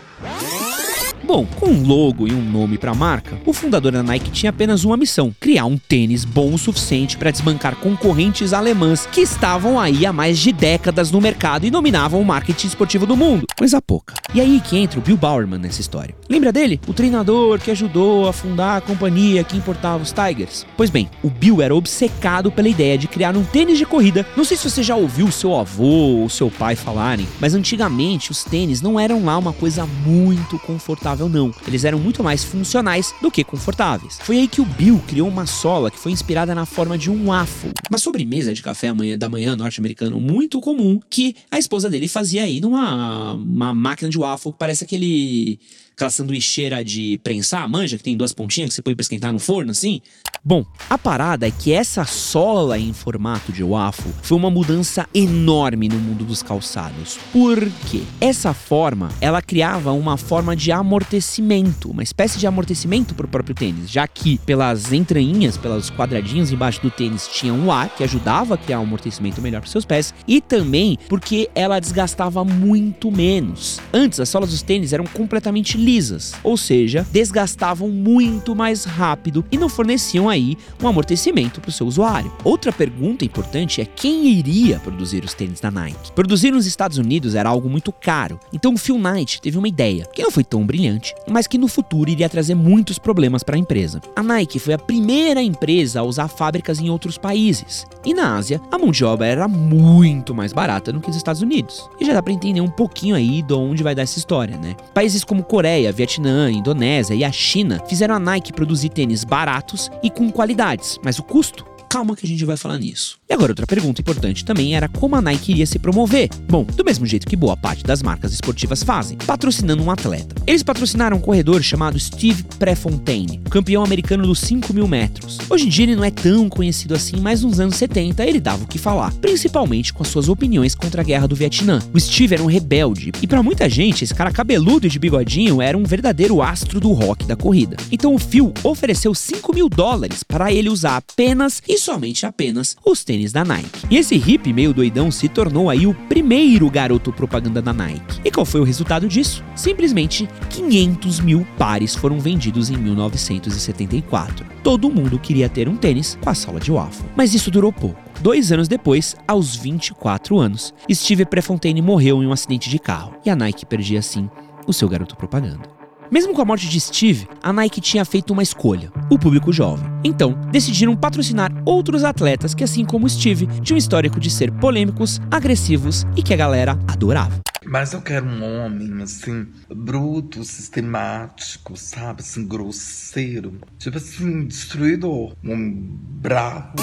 Bom, 1.24 1.46
com 1.46 1.66
um 1.66 1.86
logo 1.86 2.26
e 2.26 2.32
um 2.32 2.42
nome 2.42 2.76
para 2.76 2.90
a 2.90 2.94
marca, 2.94 3.38
o 3.46 3.52
fundador 3.52 3.92
da 3.92 4.02
Nike 4.02 4.30
tinha 4.30 4.50
apenas 4.50 4.84
uma 4.84 4.96
missão: 4.96 5.34
criar 5.38 5.64
um 5.64 5.78
tênis 5.78 6.24
bom 6.24 6.52
o 6.52 6.58
suficiente 6.58 7.16
para 7.16 7.30
desbancar 7.30 7.76
concorrentes 7.76 8.52
alemãs 8.52 9.06
que 9.06 9.20
estavam 9.20 9.78
aí 9.78 10.04
há 10.04 10.12
mais 10.12 10.38
de 10.38 10.52
décadas 10.52 11.10
no 11.10 11.20
mercado 11.20 11.64
e 11.64 11.70
dominavam 11.70 12.20
o 12.20 12.24
marketing 12.24 12.66
esportivo 12.66 13.06
do 13.06 13.16
mundo. 13.16 13.46
Coisa 13.56 13.80
pouca. 13.80 14.14
E 14.34 14.40
aí 14.40 14.60
que 14.60 14.76
entra 14.76 14.98
o 14.98 15.02
Bill 15.02 15.16
Bowerman 15.16 15.60
nessa 15.60 15.80
história. 15.80 16.14
Lembra 16.32 16.50
dele? 16.50 16.80
O 16.88 16.94
treinador 16.94 17.60
que 17.60 17.70
ajudou 17.70 18.26
a 18.26 18.32
fundar 18.32 18.78
a 18.78 18.80
companhia 18.80 19.44
que 19.44 19.54
importava 19.54 20.02
os 20.02 20.12
Tigers? 20.12 20.64
Pois 20.78 20.88
bem, 20.88 21.10
o 21.22 21.28
Bill 21.28 21.60
era 21.60 21.74
obcecado 21.74 22.50
pela 22.50 22.70
ideia 22.70 22.96
de 22.96 23.06
criar 23.06 23.36
um 23.36 23.44
tênis 23.44 23.76
de 23.76 23.84
corrida. 23.84 24.26
Não 24.34 24.42
sei 24.42 24.56
se 24.56 24.70
você 24.70 24.82
já 24.82 24.96
ouviu 24.96 25.30
seu 25.30 25.54
avô 25.54 25.84
ou 26.22 26.30
seu 26.30 26.50
pai 26.50 26.74
falarem, 26.74 27.28
mas 27.38 27.54
antigamente 27.54 28.30
os 28.30 28.44
tênis 28.44 28.80
não 28.80 28.98
eram 28.98 29.22
lá 29.22 29.36
uma 29.36 29.52
coisa 29.52 29.84
muito 29.84 30.58
confortável 30.60 31.28
não. 31.28 31.54
Eles 31.68 31.84
eram 31.84 31.98
muito 31.98 32.24
mais 32.24 32.42
funcionais 32.42 33.14
do 33.20 33.30
que 33.30 33.44
confortáveis. 33.44 34.18
Foi 34.22 34.38
aí 34.38 34.48
que 34.48 34.62
o 34.62 34.64
Bill 34.64 35.02
criou 35.06 35.28
uma 35.28 35.44
sola 35.44 35.90
que 35.90 35.98
foi 35.98 36.12
inspirada 36.12 36.54
na 36.54 36.64
forma 36.64 36.96
de 36.96 37.10
um 37.10 37.26
waffle. 37.26 37.72
Uma 37.90 37.98
sobremesa 37.98 38.54
de 38.54 38.62
café 38.62 38.90
da 39.18 39.28
manhã 39.28 39.54
norte-americano 39.54 40.18
muito 40.18 40.62
comum 40.62 40.98
que 41.10 41.36
a 41.50 41.58
esposa 41.58 41.90
dele 41.90 42.08
fazia 42.08 42.44
aí 42.44 42.58
numa 42.58 43.34
uma 43.34 43.74
máquina 43.74 44.08
de 44.08 44.16
waffle 44.16 44.50
que 44.50 44.58
parece 44.58 44.82
aquele 44.82 45.60
aquela 45.92 46.10
sanduicheira 46.10 46.84
de 46.84 47.20
prensar, 47.22 47.68
manja, 47.68 47.96
que 47.96 48.04
tem 48.04 48.16
duas 48.16 48.32
pontinhas 48.32 48.70
que 48.70 48.76
você 48.76 48.82
põe 48.82 48.94
pra 48.94 49.02
esquentar 49.02 49.32
no 49.32 49.38
forno, 49.38 49.70
assim. 49.70 50.00
Bom, 50.44 50.64
a 50.90 50.98
parada 50.98 51.46
é 51.46 51.50
que 51.52 51.72
essa 51.72 52.04
sola 52.04 52.76
em 52.76 52.92
formato 52.92 53.52
de 53.52 53.62
waffle 53.62 54.12
foi 54.22 54.36
uma 54.36 54.50
mudança 54.50 55.08
enorme 55.14 55.88
no 55.88 55.98
mundo 56.00 56.24
dos 56.24 56.42
calçados. 56.42 57.16
Por 57.32 57.60
quê? 57.88 58.02
Essa 58.20 58.52
forma, 58.52 59.10
ela 59.20 59.40
criava 59.40 59.92
uma 59.92 60.16
forma 60.16 60.56
de 60.56 60.72
amortecimento, 60.72 61.90
uma 61.90 62.02
espécie 62.02 62.40
de 62.40 62.46
amortecimento 62.46 63.14
para 63.14 63.26
o 63.26 63.28
próprio 63.28 63.54
tênis, 63.54 63.88
já 63.88 64.08
que 64.08 64.38
pelas 64.38 64.92
entranhas, 64.92 65.56
pelos 65.56 65.90
quadradinhos 65.90 66.50
embaixo 66.50 66.82
do 66.82 66.90
tênis 66.90 67.28
tinha 67.28 67.54
um 67.54 67.70
ar 67.70 67.88
que 67.94 68.02
ajudava 68.02 68.54
a 68.54 68.58
criar 68.58 68.80
um 68.80 68.82
amortecimento 68.82 69.40
melhor 69.40 69.60
para 69.60 69.70
seus 69.70 69.84
pés 69.84 70.12
e 70.26 70.40
também 70.40 70.98
porque 71.08 71.48
ela 71.54 71.78
desgastava 71.78 72.44
muito 72.44 73.12
menos. 73.12 73.80
Antes, 73.92 74.18
as 74.18 74.28
solas 74.28 74.50
dos 74.50 74.62
tênis 74.62 74.92
eram 74.92 75.04
completamente 75.04 75.78
lisas, 75.82 76.32
ou 76.42 76.56
seja, 76.56 77.06
desgastavam 77.10 77.90
muito 77.90 78.54
mais 78.54 78.84
rápido 78.84 79.44
e 79.50 79.58
não 79.58 79.68
forneciam 79.68 80.28
aí 80.28 80.56
um 80.82 80.86
amortecimento 80.86 81.60
para 81.60 81.68
o 81.68 81.72
seu 81.72 81.86
usuário. 81.86 82.32
Outra 82.44 82.72
pergunta 82.72 83.24
importante 83.24 83.80
é 83.80 83.84
quem 83.84 84.28
iria 84.28 84.78
produzir 84.78 85.24
os 85.24 85.34
tênis 85.34 85.60
da 85.60 85.70
Nike? 85.70 86.12
Produzir 86.12 86.52
nos 86.52 86.66
Estados 86.66 86.98
Unidos 86.98 87.34
era 87.34 87.48
algo 87.48 87.68
muito 87.68 87.92
caro, 87.92 88.38
então 88.52 88.74
o 88.74 88.78
Phil 88.78 88.98
Knight 88.98 89.40
teve 89.40 89.58
uma 89.58 89.68
ideia, 89.68 90.06
que 90.06 90.22
não 90.22 90.30
foi 90.30 90.44
tão 90.44 90.64
brilhante, 90.64 91.14
mas 91.28 91.46
que 91.46 91.58
no 91.58 91.68
futuro 91.68 92.10
iria 92.10 92.28
trazer 92.28 92.54
muitos 92.54 92.98
problemas 92.98 93.42
para 93.42 93.56
a 93.56 93.58
empresa. 93.58 94.00
A 94.14 94.22
Nike 94.22 94.58
foi 94.58 94.74
a 94.74 94.78
primeira 94.78 95.42
empresa 95.42 96.00
a 96.00 96.04
usar 96.04 96.28
fábricas 96.28 96.78
em 96.78 96.90
outros 96.90 97.18
países, 97.18 97.86
e 98.04 98.14
na 98.14 98.36
Ásia 98.36 98.60
a 98.70 98.78
mão 98.78 98.90
de 98.90 99.04
obra 99.04 99.26
era 99.26 99.48
muito 99.48 100.34
mais 100.34 100.52
barata 100.52 100.92
do 100.92 101.00
que 101.00 101.08
nos 101.08 101.16
Estados 101.16 101.42
Unidos. 101.42 101.88
E 102.00 102.04
já 102.04 102.12
dá 102.12 102.22
para 102.22 102.32
entender 102.32 102.60
um 102.60 102.70
pouquinho 102.70 103.14
aí 103.14 103.42
de 103.42 103.54
onde 103.54 103.82
vai 103.82 103.94
dar 103.94 104.02
essa 104.02 104.18
história, 104.18 104.56
né? 104.56 104.76
Países 104.94 105.24
como 105.24 105.42
Coreia, 105.72 105.90
Vietnã, 105.90 106.50
Indonésia 106.50 107.14
e 107.14 107.24
a 107.24 107.32
China 107.32 107.82
fizeram 107.88 108.14
a 108.14 108.18
Nike 108.18 108.52
produzir 108.52 108.90
tênis 108.90 109.24
baratos 109.24 109.90
e 110.02 110.10
com 110.10 110.30
qualidades, 110.30 110.98
mas 111.02 111.18
o 111.18 111.22
custo 111.22 111.64
Calma 111.92 112.16
que 112.16 112.24
a 112.24 112.28
gente 112.28 112.46
vai 112.46 112.56
falar 112.56 112.78
nisso. 112.78 113.18
e 113.28 113.34
agora, 113.34 113.52
outra 113.52 113.66
pergunta 113.66 114.00
importante 114.00 114.46
também 114.46 114.74
era 114.74 114.88
como 114.88 115.14
a 115.14 115.20
Nike 115.20 115.52
iria 115.52 115.66
se 115.66 115.78
promover. 115.78 116.30
Bom, 116.48 116.64
do 116.64 116.82
mesmo 116.82 117.04
jeito 117.04 117.26
que 117.26 117.36
boa 117.36 117.54
parte 117.54 117.84
das 117.84 118.02
marcas 118.02 118.32
esportivas 118.32 118.82
fazem, 118.82 119.18
patrocinando 119.18 119.82
um 119.82 119.90
atleta. 119.90 120.34
Eles 120.46 120.62
patrocinaram 120.62 121.18
um 121.18 121.20
corredor 121.20 121.62
chamado 121.62 122.00
Steve 122.00 122.44
Prefontaine, 122.58 123.42
campeão 123.50 123.84
americano 123.84 124.26
dos 124.26 124.38
5 124.38 124.72
mil 124.72 124.88
metros. 124.88 125.36
Hoje 125.50 125.66
em 125.66 125.68
dia 125.68 125.84
ele 125.84 125.96
não 125.96 126.02
é 126.02 126.10
tão 126.10 126.48
conhecido 126.48 126.94
assim, 126.94 127.16
mas 127.20 127.42
nos 127.42 127.60
anos 127.60 127.76
70 127.76 128.24
ele 128.24 128.40
dava 128.40 128.64
o 128.64 128.66
que 128.66 128.78
falar, 128.78 129.12
principalmente 129.16 129.92
com 129.92 130.02
as 130.02 130.08
suas 130.08 130.30
opiniões 130.30 130.74
contra 130.74 131.02
a 131.02 131.04
guerra 131.04 131.28
do 131.28 131.36
Vietnã. 131.36 131.78
O 131.92 132.00
Steve 132.00 132.36
era 132.36 132.42
um 132.42 132.46
rebelde, 132.46 133.12
e 133.20 133.26
para 133.26 133.42
muita 133.42 133.68
gente, 133.68 134.02
esse 134.02 134.14
cara 134.14 134.32
cabeludo 134.32 134.86
e 134.86 134.90
de 134.90 134.98
bigodinho 134.98 135.60
era 135.60 135.76
um 135.76 135.84
verdadeiro 135.84 136.40
astro 136.40 136.80
do 136.80 136.90
rock 136.92 137.26
da 137.26 137.36
corrida. 137.36 137.76
Então 137.90 138.14
o 138.14 138.18
Phil 138.18 138.54
ofereceu 138.64 139.14
5 139.14 139.54
mil 139.54 139.68
dólares 139.68 140.22
para 140.22 140.50
ele 140.50 140.70
usar 140.70 140.96
apenas 140.96 141.60
E 141.68 141.81
somente 141.82 142.24
apenas 142.24 142.76
os 142.84 143.04
tênis 143.04 143.32
da 143.32 143.44
Nike. 143.44 143.86
E 143.90 143.96
esse 143.96 144.16
hippie 144.16 144.52
meio 144.52 144.72
doidão 144.72 145.10
se 145.10 145.28
tornou 145.28 145.68
aí 145.68 145.86
o 145.86 145.94
primeiro 145.94 146.70
garoto 146.70 147.12
propaganda 147.12 147.60
da 147.60 147.72
Nike. 147.72 148.20
E 148.24 148.30
qual 148.30 148.46
foi 148.46 148.60
o 148.60 148.64
resultado 148.64 149.08
disso? 149.08 149.44
Simplesmente 149.54 150.28
500 150.50 151.20
mil 151.20 151.46
pares 151.58 151.94
foram 151.94 152.20
vendidos 152.20 152.70
em 152.70 152.76
1974. 152.76 154.46
Todo 154.62 154.90
mundo 154.90 155.18
queria 155.18 155.48
ter 155.48 155.68
um 155.68 155.76
tênis 155.76 156.16
com 156.20 156.30
a 156.30 156.34
sola 156.34 156.60
de 156.60 156.70
waffle. 156.70 157.04
Mas 157.16 157.34
isso 157.34 157.50
durou 157.50 157.72
pouco. 157.72 158.00
Dois 158.20 158.52
anos 158.52 158.68
depois, 158.68 159.16
aos 159.26 159.56
24 159.56 160.38
anos, 160.38 160.72
Steve 160.90 161.24
Prefontaine 161.24 161.82
morreu 161.82 162.22
em 162.22 162.26
um 162.26 162.32
acidente 162.32 162.70
de 162.70 162.78
carro. 162.78 163.14
E 163.26 163.30
a 163.30 163.34
Nike 163.34 163.66
perdia 163.66 163.98
assim 163.98 164.30
o 164.66 164.72
seu 164.72 164.88
garoto 164.88 165.16
propaganda. 165.16 165.81
Mesmo 166.12 166.34
com 166.34 166.42
a 166.42 166.44
morte 166.44 166.68
de 166.68 166.78
Steve, 166.78 167.26
a 167.42 167.54
Nike 167.54 167.80
tinha 167.80 168.04
feito 168.04 168.34
uma 168.34 168.42
escolha: 168.42 168.92
o 169.08 169.18
público 169.18 169.50
jovem. 169.50 169.90
Então, 170.04 170.38
decidiram 170.50 170.94
patrocinar 170.94 171.50
outros 171.64 172.04
atletas 172.04 172.54
que, 172.54 172.62
assim 172.62 172.84
como 172.84 173.08
Steve, 173.08 173.46
tinham 173.62 173.78
histórico 173.78 174.20
de 174.20 174.28
ser 174.28 174.52
polêmicos, 174.52 175.18
agressivos 175.30 176.04
e 176.14 176.22
que 176.22 176.34
a 176.34 176.36
galera 176.36 176.78
adorava. 176.86 177.40
Mas 177.64 177.94
eu 177.94 178.02
quero 178.02 178.26
um 178.26 178.44
homem, 178.44 179.02
assim, 179.02 179.46
bruto, 179.74 180.44
sistemático, 180.44 181.78
sabe? 181.78 182.20
Assim, 182.20 182.46
grosseiro. 182.46 183.58
Tipo 183.78 183.96
assim, 183.96 184.44
destruidor. 184.44 185.34
Um 185.42 185.52
homem 185.52 185.98
bravo. 186.20 186.74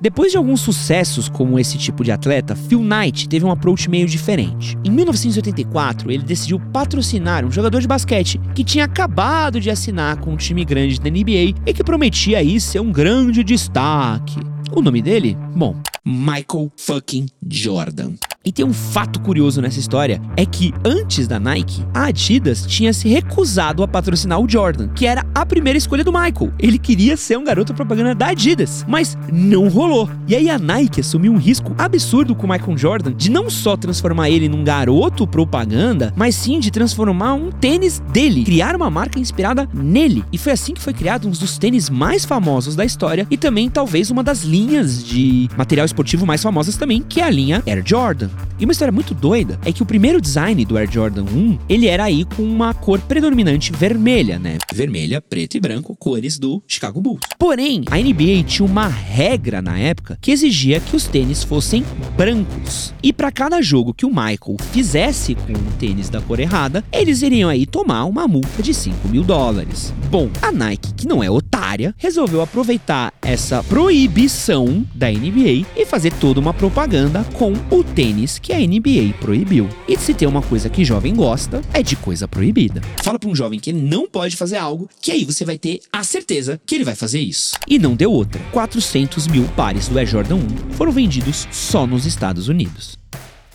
Depois 0.00 0.30
de 0.30 0.36
alguns 0.36 0.60
sucessos 0.60 1.28
como 1.28 1.58
esse 1.58 1.78
tipo 1.78 2.04
de 2.04 2.12
atleta, 2.12 2.54
Phil 2.54 2.82
Knight 2.82 3.28
teve 3.28 3.44
um 3.44 3.50
approach 3.50 3.88
meio 3.88 4.06
diferente. 4.06 4.76
Em 4.84 4.90
1984, 4.90 6.10
ele 6.10 6.22
decidiu 6.22 6.60
patrocinar 6.60 7.44
um 7.44 7.50
jogador 7.50 7.80
de 7.80 7.88
basquete 7.88 8.40
que 8.54 8.62
tinha 8.62 8.84
acabado 8.84 9.60
de 9.60 9.70
assinar 9.70 10.18
com 10.18 10.32
um 10.32 10.36
time 10.36 10.64
grande 10.64 11.00
da 11.00 11.10
NBA 11.10 11.54
e 11.66 11.72
que 11.74 11.82
prometia 11.82 12.38
aí 12.38 12.60
ser 12.60 12.80
um 12.80 12.92
grande 12.92 13.42
destaque. 13.42 14.38
O 14.72 14.82
nome 14.82 15.00
dele? 15.00 15.36
Bom, 15.54 15.76
Michael 16.04 16.70
fucking 16.76 17.26
Jordan. 17.48 18.14
E 18.46 18.52
tem 18.52 18.64
um 18.64 18.72
fato 18.72 19.18
curioso 19.18 19.60
nessa 19.60 19.80
história, 19.80 20.22
é 20.36 20.46
que 20.46 20.72
antes 20.84 21.26
da 21.26 21.40
Nike, 21.40 21.84
a 21.92 22.04
Adidas 22.04 22.64
tinha 22.64 22.92
se 22.92 23.08
recusado 23.08 23.82
a 23.82 23.88
patrocinar 23.88 24.40
o 24.40 24.48
Jordan, 24.48 24.86
que 24.94 25.04
era 25.04 25.26
a 25.34 25.44
primeira 25.44 25.76
escolha 25.76 26.04
do 26.04 26.12
Michael. 26.12 26.52
Ele 26.56 26.78
queria 26.78 27.16
ser 27.16 27.36
um 27.36 27.42
garoto 27.42 27.74
propaganda 27.74 28.14
da 28.14 28.28
Adidas, 28.28 28.86
mas 28.86 29.18
não 29.32 29.66
rolou. 29.66 30.08
E 30.28 30.36
aí 30.36 30.48
a 30.48 30.60
Nike 30.60 31.00
assumiu 31.00 31.32
um 31.32 31.38
risco 31.38 31.74
absurdo 31.76 32.36
com 32.36 32.46
o 32.46 32.50
Michael 32.50 32.78
Jordan 32.78 33.12
de 33.14 33.32
não 33.32 33.50
só 33.50 33.76
transformar 33.76 34.30
ele 34.30 34.48
num 34.48 34.62
garoto 34.62 35.26
propaganda, 35.26 36.14
mas 36.14 36.36
sim 36.36 36.60
de 36.60 36.70
transformar 36.70 37.34
um 37.34 37.50
tênis 37.50 37.98
dele, 38.12 38.44
criar 38.44 38.76
uma 38.76 38.88
marca 38.88 39.18
inspirada 39.18 39.68
nele. 39.74 40.24
E 40.32 40.38
foi 40.38 40.52
assim 40.52 40.72
que 40.72 40.80
foi 40.80 40.94
criado 40.94 41.26
um 41.26 41.32
dos 41.32 41.58
tênis 41.58 41.90
mais 41.90 42.24
famosos 42.24 42.76
da 42.76 42.84
história 42.84 43.26
e 43.28 43.36
também 43.36 43.68
talvez 43.68 44.08
uma 44.08 44.22
das 44.22 44.44
linhas 44.44 45.04
de 45.04 45.48
material 45.56 45.84
esportivo 45.84 46.24
mais 46.24 46.44
famosas 46.44 46.76
também, 46.76 47.02
que 47.02 47.20
é 47.20 47.24
a 47.24 47.30
linha 47.30 47.60
Air 47.66 47.82
Jordan. 47.84 48.35
E 48.58 48.64
uma 48.64 48.72
história 48.72 48.92
muito 48.92 49.12
doida 49.12 49.58
é 49.66 49.72
que 49.72 49.82
o 49.82 49.86
primeiro 49.86 50.18
design 50.18 50.64
do 50.64 50.78
Air 50.78 50.90
Jordan 50.90 51.24
1, 51.24 51.58
ele 51.68 51.86
era 51.86 52.04
aí 52.04 52.24
com 52.24 52.42
uma 52.42 52.72
cor 52.72 52.98
predominante 53.00 53.70
vermelha, 53.70 54.38
né? 54.38 54.56
Vermelha, 54.72 55.20
preto 55.20 55.58
e 55.58 55.60
branco, 55.60 55.94
cores 55.94 56.38
do 56.38 56.62
Chicago 56.66 57.02
Bulls. 57.02 57.20
Porém, 57.38 57.82
a 57.90 57.98
NBA 57.98 58.44
tinha 58.46 58.64
uma 58.64 58.88
regra 58.88 59.60
na 59.60 59.78
época 59.78 60.16
que 60.22 60.30
exigia 60.30 60.80
que 60.80 60.96
os 60.96 61.04
tênis 61.06 61.44
fossem 61.44 61.84
brancos. 62.16 62.94
E 63.02 63.12
para 63.12 63.30
cada 63.30 63.60
jogo 63.60 63.92
que 63.92 64.06
o 64.06 64.10
Michael 64.10 64.56
fizesse 64.72 65.34
com 65.34 65.52
o 65.52 65.72
tênis 65.78 66.08
da 66.08 66.22
cor 66.22 66.40
errada, 66.40 66.82
eles 66.90 67.20
iriam 67.20 67.50
aí 67.50 67.66
tomar 67.66 68.06
uma 68.06 68.26
multa 68.26 68.62
de 68.62 68.72
5 68.72 69.06
mil 69.08 69.22
dólares. 69.22 69.92
Bom, 70.10 70.30
a 70.40 70.50
Nike, 70.50 70.94
que 70.94 71.06
não 71.06 71.22
é 71.22 71.30
otária, 71.30 71.94
resolveu 71.98 72.40
aproveitar 72.40 73.12
essa 73.20 73.62
proibição 73.62 74.86
da 74.94 75.10
NBA 75.10 75.66
e 75.76 75.84
fazer 75.84 76.12
toda 76.14 76.40
uma 76.40 76.54
propaganda 76.54 77.22
com 77.34 77.52
o 77.70 77.84
tênis 77.84 78.25
que 78.40 78.52
a 78.52 78.58
NBA 78.58 79.14
proibiu. 79.20 79.68
E 79.88 79.96
se 79.96 80.12
tem 80.12 80.26
uma 80.26 80.42
coisa 80.42 80.68
que 80.68 80.84
jovem 80.84 81.14
gosta, 81.14 81.62
é 81.72 81.82
de 81.82 81.96
coisa 81.96 82.26
proibida. 82.28 82.80
Fala 83.02 83.18
pra 83.18 83.28
um 83.28 83.34
jovem 83.34 83.58
que 83.58 83.70
ele 83.70 83.80
não 83.80 84.08
pode 84.08 84.36
fazer 84.36 84.56
algo, 84.56 84.88
que 85.00 85.12
aí 85.12 85.24
você 85.24 85.44
vai 85.44 85.56
ter 85.56 85.80
a 85.92 86.02
certeza 86.02 86.60
que 86.66 86.74
ele 86.74 86.84
vai 86.84 86.94
fazer 86.94 87.20
isso. 87.20 87.54
E 87.66 87.78
não 87.78 87.94
deu 87.94 88.12
outra. 88.12 88.40
400 88.52 89.28
mil 89.28 89.44
pares 89.56 89.88
do 89.88 89.98
Air 89.98 90.06
Jordan 90.06 90.36
1 90.36 90.72
foram 90.72 90.92
vendidos 90.92 91.46
só 91.50 91.86
nos 91.86 92.04
Estados 92.06 92.48
Unidos. 92.48 92.98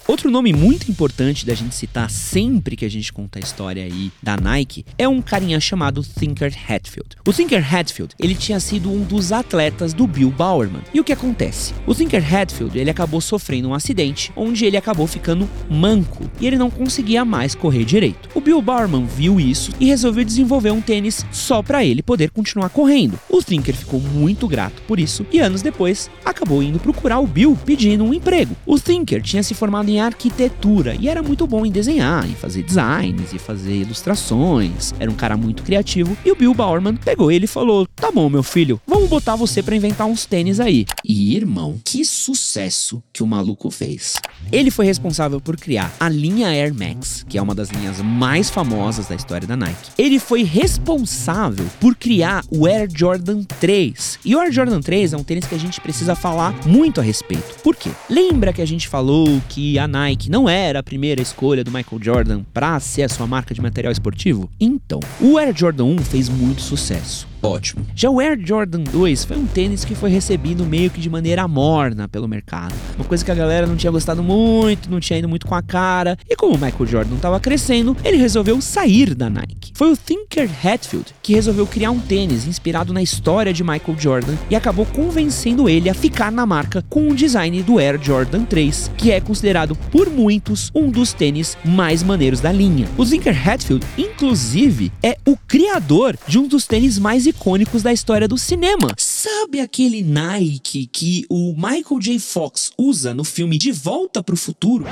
Outro 0.08 0.32
nome 0.32 0.52
muito 0.52 0.90
importante 0.90 1.46
da 1.46 1.54
gente 1.54 1.76
citar 1.76 2.10
sempre 2.10 2.76
que 2.76 2.84
a 2.84 2.90
gente 2.90 3.14
conta 3.14 3.38
a 3.38 3.42
história 3.42 3.84
aí 3.84 4.12
da 4.22 4.36
Nike 4.36 4.84
é 4.98 5.08
um 5.08 5.22
carinha 5.22 5.60
chamado 5.60 6.02
Thinker 6.02 6.54
Hatfield. 6.68 7.16
O 7.26 7.32
Thinker 7.32 7.64
Hatfield, 7.76 8.16
ele 8.20 8.34
tinha 8.34 8.60
sido 8.60 8.92
um 8.92 9.04
dos 9.04 9.32
atletas 9.32 9.94
do 9.94 10.08
Bill 10.08 10.32
Bowerman. 10.32 10.82
E 10.94 11.00
o 11.00 11.04
que 11.04 11.14
acontece? 11.14 11.74
O 11.86 11.94
Thinker 11.94 12.24
Hatfield, 12.36 12.78
ele 12.78 12.90
acabou 12.90 13.22
sofrendo 13.22 13.70
um 13.70 13.74
acidente 13.76 14.32
onde 14.36 14.66
ele 14.66 14.76
acabou 14.76 15.06
ficando 15.06 15.48
manco 15.70 16.30
e 16.40 16.48
ele 16.48 16.58
não 16.58 16.72
conseguia 16.72 17.24
mais 17.24 17.54
correr 17.54 17.86
direito. 17.86 18.28
O 18.34 18.42
Bill 18.42 18.62
Bowerman 18.62 19.06
viu 19.06 19.40
isso 19.40 19.72
e 19.80 19.86
resolveu 19.86 20.26
desenvolver 20.26 20.72
um 20.72 20.82
tênis 20.82 21.26
só 21.32 21.62
para 21.62 21.86
ele 21.86 22.02
poder 22.02 22.32
continuar 22.32 22.70
correndo. 22.70 23.20
O 23.30 23.42
Thinker 23.42 23.76
ficou 23.76 24.00
muito 24.00 24.48
grato 24.48 24.82
por 24.88 25.00
isso 25.00 25.26
e 25.32 25.40
anos 25.40 25.62
depois 25.62 26.10
acabou 26.26 26.64
indo 26.64 26.80
procurar 26.80 27.20
o 27.20 27.28
Bill 27.28 27.58
pedindo 27.66 28.04
um 28.04 28.14
emprego. 28.14 28.56
O 28.66 28.80
Thinker 28.80 29.22
tinha 29.22 29.44
se 29.44 29.54
formado 29.54 29.91
em 29.92 30.00
arquitetura 30.00 30.96
e 31.00 31.08
era 31.10 31.22
muito 31.22 31.46
bom 31.46 31.66
em 31.66 31.72
desenhar, 31.72 32.28
em 32.30 32.34
fazer 32.34 32.64
designs 32.64 33.34
e 33.34 33.40
fazer 33.40 33.76
ilustrações. 33.82 34.94
Era 35.00 35.12
um 35.12 35.16
cara 35.16 35.36
muito 35.36 35.64
criativo 35.64 36.18
e 36.26 36.32
o 36.32 36.36
Bill 36.36 36.54
Bowerman 36.54 36.96
pegou 36.96 37.32
ele 37.32 37.46
e 37.46 37.48
falou: 37.48 37.88
"Tá 37.96 38.12
bom, 38.12 38.30
meu 38.30 38.44
filho, 38.44 38.80
vamos 38.88 39.10
botar 39.10 39.36
você 39.36 39.62
para 39.62 39.76
inventar 39.76 40.08
uns 40.08 40.26
tênis 40.26 40.60
aí". 40.60 40.86
E 41.04 41.36
irmão, 41.36 41.80
que 41.84 42.06
sucesso 42.06 43.02
que 43.12 43.24
o 43.24 43.28
maluco 43.28 43.70
fez. 43.70 44.16
Ele 44.52 44.72
foi 44.72 44.86
responsável 44.86 45.40
por 45.40 45.58
criar 45.58 45.94
a 46.00 46.10
linha 46.10 46.48
Air 46.48 46.74
Max, 46.74 47.26
que 47.28 47.38
é 47.38 47.42
uma 47.42 47.56
das 47.56 47.70
linhas 47.70 48.00
mais 48.02 48.50
famosas 48.50 49.08
da 49.08 49.16
história 49.16 49.48
da 49.48 49.56
Nike. 49.56 49.92
Ele 49.98 50.20
foi 50.20 50.44
responsável 50.44 51.66
por 51.80 51.96
criar 51.96 52.44
o 52.50 52.66
Air 52.66 52.90
Jordan 52.94 53.44
3. 53.60 54.20
E 54.24 54.36
o 54.36 54.40
Air 54.40 54.52
Jordan 54.52 54.82
3 54.82 55.14
é 55.14 55.18
um 55.18 55.24
tênis 55.24 55.46
que 55.46 55.56
a 55.56 55.60
gente 55.60 55.80
precisa 55.82 56.16
falar 56.16 56.54
muito 56.66 57.00
a 57.00 57.04
respeito. 57.04 57.60
Por 57.64 57.76
quê? 57.76 57.90
Lembra 58.10 58.54
que 58.54 58.62
a 58.62 58.68
gente 58.68 58.88
falou 58.88 59.42
que 59.50 59.80
a 59.82 59.88
Nike 59.88 60.30
não 60.30 60.48
era 60.48 60.80
a 60.80 60.84
primeira 60.84 61.22
escolha 61.22 61.64
do 61.64 61.72
Michael 61.72 62.02
Jordan 62.02 62.44
para 62.54 62.80
ser 62.80 63.04
a 63.04 63.10
sua 63.10 63.26
marca 63.26 63.54
de 63.54 63.62
material 63.62 63.92
esportivo? 63.92 64.50
Então, 64.60 65.00
o 65.20 65.38
Air 65.38 65.58
Jordan 65.58 65.86
1 65.86 65.98
fez 66.00 66.30
muito 66.30 66.62
sucesso. 66.62 67.31
Ótimo. 67.42 67.86
Já 67.96 68.10
o 68.10 68.20
Air 68.20 68.40
Jordan 68.46 68.84
2 68.84 69.26
foi 69.26 69.38
um 69.38 69.46
tênis 69.46 69.84
que 69.84 69.96
foi 69.96 70.10
recebido 70.10 70.66
meio 70.66 70.90
que 70.90 71.02
de 71.02 71.10
maneira 71.10 71.48
morna 71.48 72.08
pelo 72.08 72.28
mercado. 72.28 72.74
Uma 72.96 73.06
coisa 73.06 73.26
que 73.26 73.32
a 73.32 73.36
galera 73.36 73.66
não 73.66 73.76
tinha 73.76 73.92
gostado 73.92 74.22
muito, 74.22 74.90
não 74.90 75.00
tinha 75.00 75.18
ido 75.18 75.28
muito 75.28 75.48
com 75.48 75.56
a 75.56 75.62
cara. 75.62 76.18
E 76.30 76.36
como 76.36 76.56
o 76.56 76.60
Michael 76.60 76.86
Jordan 76.86 77.16
estava 77.16 77.40
crescendo, 77.40 77.98
ele 78.04 78.18
resolveu 78.18 78.62
sair 78.62 79.16
da 79.16 79.30
Nike. 79.30 79.72
Foi 79.74 79.92
o 79.92 79.98
Thinker 79.98 80.50
Hatfield 80.64 81.08
que 81.24 81.34
resolveu 81.34 81.66
criar 81.66 81.92
um 81.92 82.00
tênis 82.00 82.46
inspirado 82.46 82.94
na 82.94 83.02
história 83.02 83.54
de 83.54 83.64
Michael 83.64 83.98
Jordan 83.98 84.36
e 84.50 84.56
acabou 84.56 84.86
convencendo 84.86 85.68
ele 85.68 85.90
a 85.90 85.94
ficar 85.94 86.32
na 86.32 86.46
marca 86.46 86.84
com 86.90 87.10
o 87.10 87.16
design 87.16 87.64
do 87.64 87.80
Air 87.80 88.00
Jordan 88.02 88.46
3, 88.46 88.92
que 88.98 89.12
é 89.12 89.20
considerado 89.20 89.76
por 89.92 90.10
muitos 90.10 90.72
um 90.76 90.90
dos 90.90 91.14
tênis 91.14 91.58
mais 91.66 92.04
maneiros 92.04 92.40
da 92.40 92.52
linha. 92.52 92.88
O 92.98 93.06
Thinker 93.06 93.50
Hatfield, 93.50 93.86
inclusive, 93.98 94.92
é 95.02 95.18
o 95.26 95.36
criador 95.36 96.18
de 96.28 96.38
um 96.38 96.48
dos 96.48 96.68
tênis 96.68 97.00
mais 97.00 97.26
icônicos 97.32 97.82
da 97.82 97.92
história 97.92 98.28
do 98.28 98.38
cinema. 98.38 98.94
Sabe 98.98 99.60
aquele 99.60 100.04
Nike 100.04 100.86
que 100.86 101.26
o 101.30 101.54
Michael 101.56 102.00
J. 102.00 102.20
Fox 102.20 102.72
usa 102.78 103.14
no 103.14 103.24
filme 103.24 103.58
De 103.58 103.72
Volta 103.72 104.22
pro 104.22 104.38
Futuro? 104.38 104.86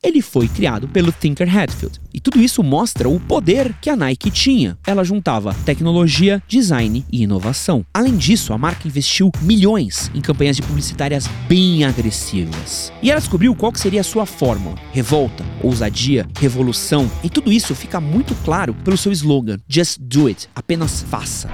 Ele 0.00 0.22
foi 0.22 0.46
criado 0.46 0.86
pelo 0.86 1.10
Thinker 1.10 1.48
Hatfield. 1.48 2.00
E 2.14 2.20
tudo 2.20 2.40
isso 2.40 2.62
mostra 2.62 3.08
o 3.08 3.18
poder 3.18 3.74
que 3.80 3.90
a 3.90 3.96
Nike 3.96 4.30
tinha. 4.30 4.78
Ela 4.86 5.02
juntava 5.02 5.52
tecnologia, 5.64 6.40
design 6.46 7.04
e 7.10 7.24
inovação. 7.24 7.84
Além 7.92 8.16
disso, 8.16 8.52
a 8.52 8.58
marca 8.58 8.86
investiu 8.86 9.32
milhões 9.42 10.08
em 10.14 10.20
campanhas 10.20 10.54
de 10.54 10.62
publicitárias 10.62 11.26
bem 11.48 11.84
agressivas. 11.84 12.92
E 13.02 13.10
ela 13.10 13.18
descobriu 13.18 13.56
qual 13.56 13.74
seria 13.74 14.00
a 14.00 14.04
sua 14.04 14.24
fórmula: 14.24 14.76
revolta, 14.92 15.44
ousadia, 15.60 16.28
revolução. 16.38 17.10
E 17.24 17.28
tudo 17.28 17.52
isso 17.52 17.74
fica 17.74 18.00
muito 18.00 18.36
claro 18.44 18.74
pelo 18.84 18.96
seu 18.96 19.10
slogan: 19.10 19.58
Just 19.68 19.98
do 20.00 20.28
it, 20.28 20.48
apenas 20.54 21.02
faça. 21.02 21.50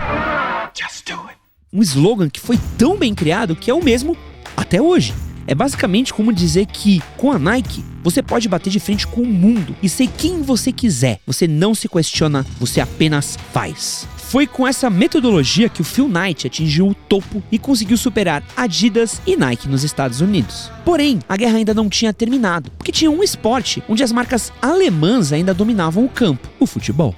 Just 0.78 1.06
do 1.06 1.18
it. 1.28 1.38
Um 1.72 1.80
slogan 1.80 2.28
que 2.28 2.40
foi 2.40 2.58
tão 2.76 2.98
bem 2.98 3.14
criado 3.14 3.56
que 3.56 3.70
é 3.70 3.74
o 3.74 3.82
mesmo 3.82 4.14
até 4.54 4.82
hoje. 4.82 5.14
É 5.46 5.54
basicamente 5.54 6.12
como 6.12 6.32
dizer 6.32 6.66
que 6.66 7.02
com 7.16 7.32
a 7.32 7.38
Nike 7.38 7.84
você 8.02 8.22
pode 8.22 8.48
bater 8.48 8.70
de 8.70 8.80
frente 8.80 9.06
com 9.06 9.22
o 9.22 9.26
mundo 9.26 9.74
e 9.82 9.88
ser 9.88 10.08
quem 10.08 10.42
você 10.42 10.70
quiser. 10.70 11.20
Você 11.26 11.46
não 11.48 11.74
se 11.74 11.88
questiona, 11.88 12.44
você 12.58 12.80
apenas 12.80 13.38
faz. 13.52 14.06
Foi 14.16 14.46
com 14.46 14.66
essa 14.66 14.90
metodologia 14.90 15.68
que 15.68 15.80
o 15.80 15.84
Phil 15.84 16.08
Knight 16.08 16.46
atingiu 16.46 16.88
o 16.88 16.94
topo 16.94 17.42
e 17.52 17.58
conseguiu 17.58 17.96
superar 17.96 18.42
Adidas 18.56 19.22
e 19.26 19.36
Nike 19.36 19.68
nos 19.68 19.84
Estados 19.84 20.20
Unidos. 20.20 20.70
Porém, 20.84 21.20
a 21.28 21.36
guerra 21.36 21.56
ainda 21.56 21.72
não 21.72 21.88
tinha 21.88 22.12
terminado, 22.12 22.70
porque 22.72 22.92
tinha 22.92 23.10
um 23.10 23.22
esporte 23.22 23.82
onde 23.88 24.02
as 24.02 24.12
marcas 24.12 24.52
alemãs 24.60 25.32
ainda 25.32 25.54
dominavam 25.54 26.04
o 26.04 26.08
campo: 26.08 26.48
o 26.58 26.66
futebol. 26.66 27.14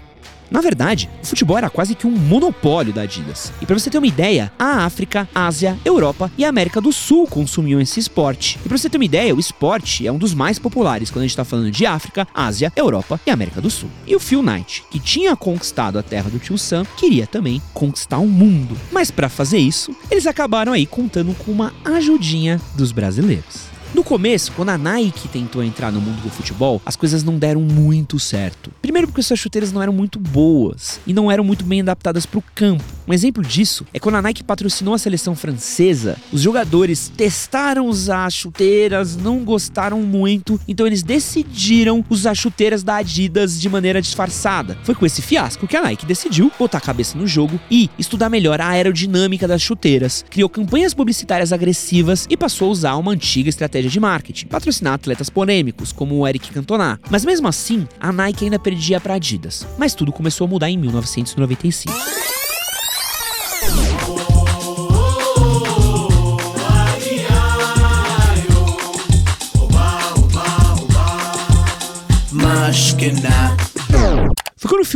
Na 0.50 0.61
verdade, 0.61 1.09
o 1.23 1.26
futebol 1.26 1.59
era 1.59 1.71
quase 1.71 1.95
que 1.95 2.07
um 2.07 2.11
monopólio 2.11 2.93
da 2.93 3.03
Adidas. 3.03 3.53
E 3.61 3.67
para 3.67 3.79
você 3.79 3.91
ter 3.91 3.99
uma 3.99 4.07
ideia, 4.07 4.53
a 4.59 4.85
África, 4.85 5.29
Ásia, 5.35 5.79
Europa 5.85 6.31
e 6.37 6.45
América 6.45 6.81
do 6.81 6.93
Sul 6.93 7.26
consumiam 7.26 7.81
esse 7.81 8.00
esporte. 8.00 8.59
E 8.65 8.69
para 8.69 8.79
você 8.79 8.88
ter 8.88 8.99
uma 8.99 9.05
ideia, 9.05 9.35
o 9.35 9.41
esporte 9.41 10.07
é 10.07 10.12
um 10.12 10.19
dos 10.19 10.35
mais 10.35 10.59
populares 10.59 11.11
quando 11.11 11.21
a 11.21 11.25
gente 11.25 11.33
está 11.33 11.45
falando 11.45 11.71
de 11.71 11.87
África, 11.87 12.26
Ásia, 12.35 12.73
Europa 12.76 13.21
e 13.26 13.31
América 13.31 13.61
do 13.61 13.71
Sul. 13.71 13.91
E 14.07 14.15
o 14.15 14.21
Phil 14.21 14.43
Knight, 14.43 14.85
que 14.91 14.99
tinha 14.99 15.37
conquistado 15.37 15.99
a 15.99 16.03
terra 16.03 16.31
do 16.31 16.38
tio 16.38 16.59
Sam, 16.59 16.85
queria 16.97 17.26
também 17.26 17.61
conquistar 17.73 18.19
o 18.19 18.26
mundo. 18.26 18.76
Mas 18.93 19.11
para 19.11 19.29
fazer 19.29 19.59
isso, 19.59 19.95
eles 20.11 20.26
acabaram 20.26 20.73
aí 20.73 20.87
contando 20.87 21.35
com 21.35 21.50
uma 21.50 21.73
ajudinha 21.85 22.61
dos 22.75 22.93
brasileiros. 22.93 23.75
No 23.95 24.05
começo, 24.05 24.52
quando 24.52 24.71
a 24.71 24.78
Nike 24.78 25.28
tentou 25.28 25.62
entrar 25.62 25.90
no 25.90 26.00
mundo 26.00 26.21
do 26.23 26.31
futebol, 26.31 26.83
as 26.85 26.97
coisas 26.97 27.23
não 27.23 27.38
deram 27.38 27.61
muito 27.61 28.19
certo. 28.19 28.71
Primeiro 28.83 29.07
porque 29.09 29.23
suas 29.23 29.38
chuteiras 29.38 29.73
não 29.73 29.83
eram 29.83 29.93
muito 29.93 30.19
boas 30.19 31.00
e 31.07 31.14
não 31.14 31.31
eram 31.31 31.45
muito 31.45 31.64
bem 31.64 31.81
adaptadas 31.81 32.26
para 32.26 32.38
o 32.38 32.45
campo. 32.55 32.85
Um 33.09 33.13
exemplo 33.13 33.43
disso 33.43 33.87
é 33.95 34.01
quando 34.01 34.17
a 34.17 34.23
Nike 34.23 34.43
patrocinou 34.43 34.95
a 34.95 34.99
seleção 34.99 35.37
francesa, 35.37 36.17
os 36.33 36.41
jogadores 36.41 37.11
testaram 37.17 37.87
usar 37.87 38.31
chuteiras, 38.31 39.17
não 39.17 39.45
gostaram 39.45 40.03
muito, 40.03 40.61
então 40.67 40.87
eles 40.87 41.05
decidiram 41.05 42.05
usar 42.11 42.35
chuteiras 42.35 42.83
da 42.83 42.97
Adidas 42.97 43.61
de 43.61 43.69
maneira 43.69 44.03
disfarçada. 44.03 44.77
Foi 44.83 44.95
com 44.95 45.07
esse 45.07 45.23
fiasco 45.23 45.69
que 45.69 45.77
a 45.77 45.83
Nike 45.83 46.05
decidiu 46.05 46.51
botar 46.59 46.79
a 46.79 46.81
cabeça 46.81 47.17
no 47.17 47.29
jogo 47.29 47.61
e 47.71 47.89
estudar 47.97 48.29
melhor 48.29 48.61
a 48.61 48.69
aerodinâmica 48.69 49.47
das 49.47 49.63
chuteiras, 49.63 50.25
criou 50.29 50.49
campanhas 50.49 50.93
publicitárias 50.93 51.53
agressivas 51.53 52.27
e 52.29 52.37
passou 52.37 52.69
a 52.69 52.73
usar 52.73 52.97
uma 52.97 53.13
antiga 53.13 53.49
estratégia 53.49 53.91
de 53.91 54.01
marketing, 54.01 54.47
patrocinar 54.47 54.95
atletas 54.95 55.31
polêmicos 55.31 55.93
como 55.93 56.17
o 56.17 56.27
Eric 56.27 56.51
Cantona. 56.51 56.99
Mas 57.09 57.25
mesmo 57.25 57.47
assim, 57.47 57.87
a 58.01 58.11
Nike 58.11 58.45
ainda 58.45 58.59
perdia 58.59 59.01
para 59.01 59.15
Adidas. 59.15 59.65
Mas 59.79 59.95
tudo 59.95 60.13
começou 60.13 60.47
a 60.47 60.51
mudar 60.51 60.71
em 60.71 60.77
1995. 60.77 62.25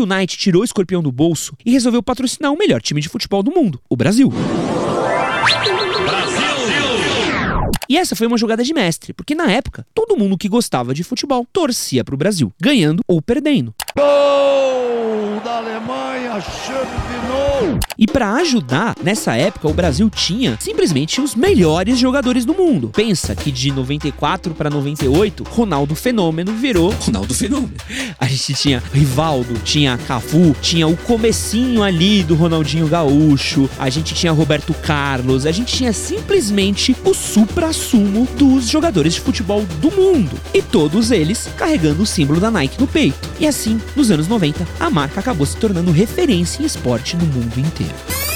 Quando 0.01 0.11
o 0.11 0.17
Knight 0.17 0.39
tirou 0.39 0.63
o 0.63 0.65
escorpião 0.65 1.03
do 1.03 1.13
bolso 1.13 1.55
e 1.63 1.73
resolveu 1.73 2.03
patrocinar 2.03 2.51
o 2.51 2.57
melhor 2.57 2.81
time 2.81 3.03
de 3.03 3.09
futebol 3.11 3.43
do 3.43 3.51
mundo, 3.51 3.79
o 3.87 3.95
Brasil. 3.95 4.33
E 7.87 7.99
essa 7.99 8.17
foi 8.17 8.27
uma 8.27 8.39
jogada 8.39 8.65
de 8.65 8.73
mestre, 8.73 9.13
porque 9.13 9.35
na 9.35 9.53
época, 9.53 9.87
todo 9.95 10.17
mundo 10.17 10.39
que 10.39 10.49
gostava 10.49 10.95
de 10.95 11.05
futebol 11.05 11.47
torcia 11.53 12.03
pro 12.03 12.17
Brasil, 12.17 12.51
ganhando 12.59 13.03
ou 13.07 13.21
perdendo. 13.21 13.75
Gol 13.95 15.39
da 15.45 15.59
Alemanha, 15.59 16.41
Champions! 16.41 17.80
E 18.01 18.07
para 18.07 18.33
ajudar, 18.37 18.97
nessa 19.05 19.37
época 19.37 19.69
o 19.69 19.75
Brasil 19.75 20.09
tinha 20.09 20.57
simplesmente 20.59 21.21
os 21.21 21.35
melhores 21.35 21.99
jogadores 21.99 22.47
do 22.47 22.55
mundo. 22.55 22.91
Pensa 22.95 23.37
que 23.37 23.53
de 23.53 23.71
94 23.71 24.55
para 24.55 24.71
98, 24.71 25.45
Ronaldo 25.45 25.95
Fenômeno 25.95 26.51
virou 26.55 26.95
Ronaldo 27.05 27.35
Fenômeno. 27.35 27.75
A 28.19 28.27
gente 28.27 28.55
tinha 28.55 28.83
Rivaldo, 28.95 29.53
tinha 29.63 29.99
Cafu, 29.99 30.57
tinha 30.63 30.89
o 30.89 30.97
comecinho 30.97 31.83
ali 31.83 32.23
do 32.23 32.35
Ronaldinho 32.35 32.89
Gaúcho, 32.89 33.69
a 33.79 33.91
gente 33.91 34.15
tinha 34.15 34.33
Roberto 34.33 34.73
Carlos, 34.73 35.45
a 35.45 35.53
gente 35.53 35.77
tinha 35.77 35.93
simplesmente 35.93 36.97
o 37.05 37.13
supra-sumo 37.13 38.27
dos 38.39 38.67
jogadores 38.67 39.13
de 39.13 39.21
futebol 39.21 39.63
do 39.79 39.91
mundo. 39.91 40.41
E 40.55 40.63
todos 40.63 41.11
eles 41.11 41.51
carregando 41.55 42.05
o 42.05 42.07
símbolo 42.07 42.41
da 42.41 42.51
Nike 42.51 42.81
no 42.81 42.87
peito. 42.87 43.29
E 43.39 43.47
assim, 43.47 43.79
nos 43.95 44.11
anos 44.11 44.27
90, 44.27 44.67
a 44.81 44.89
marca 44.89 45.21
acabou 45.21 45.45
se 45.45 45.59
tornando 45.59 45.93
referência 45.93 46.63
em 46.63 46.65
esporte 46.65 47.15
no 47.15 47.27
mundo 47.27 47.61
inteiro. 47.61 47.90
Bye. 47.91 48.30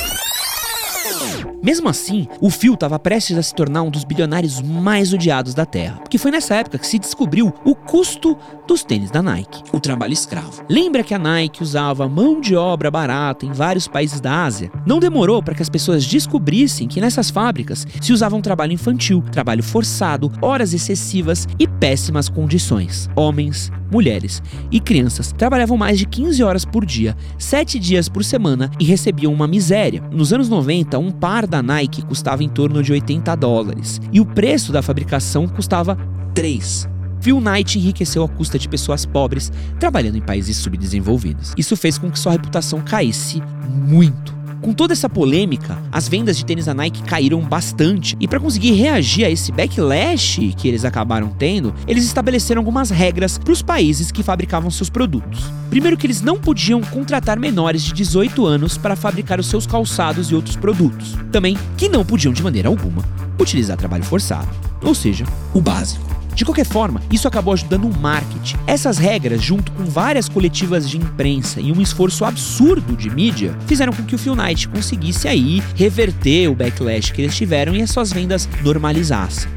Mesmo 1.65 1.89
assim, 1.89 2.29
o 2.43 2.51
Phil 2.51 2.75
estava 2.75 2.99
prestes 2.99 3.39
a 3.39 3.43
se 3.43 3.55
tornar 3.55 3.81
um 3.85 3.91
dos 3.91 4.05
bilionários 4.05 4.61
mais 4.61 5.15
odiados 5.15 5.55
da 5.55 5.65
Terra, 5.65 5.97
porque 5.97 6.19
foi 6.19 6.31
nessa 6.31 6.57
época 6.57 6.77
que 6.77 6.87
se 6.87 6.99
descobriu 6.99 7.55
o 7.65 7.75
custo 7.75 8.37
dos 8.69 8.85
tênis 8.85 9.11
da 9.11 9.23
Nike. 9.23 9.63
O 9.73 9.81
trabalho 9.81 10.13
escravo. 10.13 10.63
Lembra 10.69 11.03
que 11.03 11.15
a 11.15 11.19
Nike 11.19 11.63
usava 11.63 12.07
mão 12.07 12.39
de 12.39 12.55
obra 12.55 12.91
barata 12.91 13.47
em 13.47 13.53
vários 13.53 13.89
países 13.89 14.21
da 14.21 14.45
Ásia? 14.45 14.71
Não 14.85 15.01
demorou 15.01 15.43
para 15.43 15.55
que 15.55 15.63
as 15.63 15.71
pessoas 15.71 16.05
descobrissem 16.05 16.87
que 16.87 17.01
nessas 17.01 17.31
fábricas 17.31 17.87
se 17.99 18.13
usava 18.13 18.37
um 18.37 18.43
trabalho 18.43 18.75
infantil, 18.75 19.25
trabalho 19.33 19.63
forçado, 19.63 20.31
horas 20.43 20.75
excessivas 20.75 21.49
e 21.59 21.67
péssimas 21.67 22.29
condições. 22.29 23.09
Homens, 23.17 23.73
mulheres 23.91 24.43
e 24.71 24.81
crianças 24.81 25.33
trabalhavam 25.33 25.79
mais 25.79 25.99
de 25.99 26.05
15 26.05 26.43
horas 26.43 26.65
por 26.65 26.85
dia, 26.85 27.17
7 27.39 27.79
dias 27.79 28.09
por 28.09 28.25
semana 28.25 28.71
e 28.79 28.85
recebiam 28.85 29.33
uma 29.33 29.47
miséria. 29.47 30.03
Nos 30.11 30.33
anos 30.33 30.49
90, 30.49 30.99
um 30.99 31.11
par 31.11 31.47
da 31.55 31.63
Nike 31.63 32.03
custava 32.03 32.43
em 32.43 32.49
torno 32.49 32.83
de 32.83 32.91
80 32.91 33.37
dólares 33.37 34.01
e 34.13 34.21
o 34.21 34.27
preço 34.27 34.73
da 34.73 34.83
fabricação 34.83 35.47
custava 35.47 35.97
3. 36.35 36.89
Phil 37.21 37.41
Knight 37.41 37.79
enriqueceu 37.79 38.25
à 38.25 38.29
custa 38.29 38.59
de 38.59 38.69
pessoas 38.69 39.07
pobres 39.07 39.53
trabalhando 39.79 40.19
em 40.19 40.21
países 40.21 40.57
subdesenvolvidos. 40.57 41.55
Isso 41.57 41.77
fez 41.77 41.97
com 41.97 42.11
que 42.11 42.19
sua 42.19 42.33
reputação 42.33 42.81
caísse 42.81 43.41
muito. 43.89 44.35
Com 44.61 44.73
toda 44.73 44.93
essa 44.93 45.09
polêmica, 45.09 45.79
as 45.93 46.09
vendas 46.09 46.37
de 46.37 46.45
tênis 46.45 46.67
da 46.67 46.75
Nike 46.75 47.03
caíram 47.03 47.41
bastante 47.41 48.17
e 48.19 48.27
para 48.27 48.41
conseguir 48.41 48.73
reagir 48.73 49.25
a 49.25 49.31
esse 49.31 49.53
backlash 49.53 50.55
que 50.57 50.69
eles 50.69 50.85
acabaram 50.85 51.29
tendo, 51.29 51.75
eles 51.87 52.05
estabeleceram 52.05 52.61
algumas 52.61 52.91
regras 52.91 53.37
para 53.39 53.53
os 53.53 53.63
países 53.63 54.11
que 54.11 54.23
fabricavam 54.23 54.71
seus 54.71 54.89
produtos. 54.89 55.45
Primeiro 55.71 55.97
que 55.97 56.07
eles 56.07 56.23
não 56.23 56.39
podiam 56.39 56.81
contratar 56.81 57.39
menores 57.39 57.83
de 57.83 57.93
18 57.93 58.47
anos 58.47 58.79
para 58.79 58.97
fabricar 58.97 59.41
os 59.41 59.47
seus 59.47 59.67
calçados 59.67 60.31
e 60.31 60.35
outros 60.35 60.57
produtos. 60.57 61.15
Também 61.31 61.59
que 61.77 61.89
não 61.89 62.05
podiam 62.05 62.33
de 62.33 62.43
maneira 62.43 62.69
alguma 62.69 63.03
utilizar 63.39 63.77
trabalho 63.77 64.05
forçado, 64.05 64.49
ou 64.83 64.95
seja, 64.95 65.25
O 65.53 65.61
básico. 65.61 66.14
De 66.35 66.45
qualquer 66.45 66.67
forma, 66.67 67.01
isso 67.13 67.29
acabou 67.29 67.55
ajudando 67.55 67.85
o 67.85 67.97
marketing. 68.01 68.57
Essas 68.67 68.99
regras, 68.99 69.41
junto 69.41 69.71
com 69.73 69.85
várias 69.85 70.29
coletivas 70.29 70.89
de 70.89 70.97
imprensa 70.97 71.61
e 71.61 71.71
um 71.71 71.81
esforço 71.81 72.25
absurdo 72.25 72.97
de 72.97 73.09
mídia, 73.09 73.57
fizeram 73.67 73.93
com 73.93 74.03
que 74.03 74.17
o 74.17 74.19
Phil 74.19 74.35
Knight 74.35 74.69
conseguisse 74.69 75.29
aí 75.29 75.63
reverter 75.77 76.49
o 76.49 76.55
backlash 76.55 77.13
que 77.13 77.23
eles 77.23 77.37
tiveram 77.37 77.75
e 77.75 77.83
as 77.83 77.91
suas 77.91 78.13
vendas 78.13 78.49
normalizassem. 78.65 79.49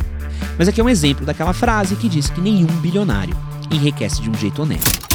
Mas 0.58 0.68
aqui 0.68 0.80
é 0.80 0.84
um 0.84 0.90
exemplo 0.90 1.26
daquela 1.26 1.54
frase 1.54 1.96
que 1.96 2.08
diz 2.08 2.30
que 2.30 2.42
nenhum 2.42 2.68
bilionário 2.82 3.36
enriquece 3.72 4.22
de 4.22 4.30
um 4.30 4.34
jeito 4.36 4.62
honesto. 4.62 5.08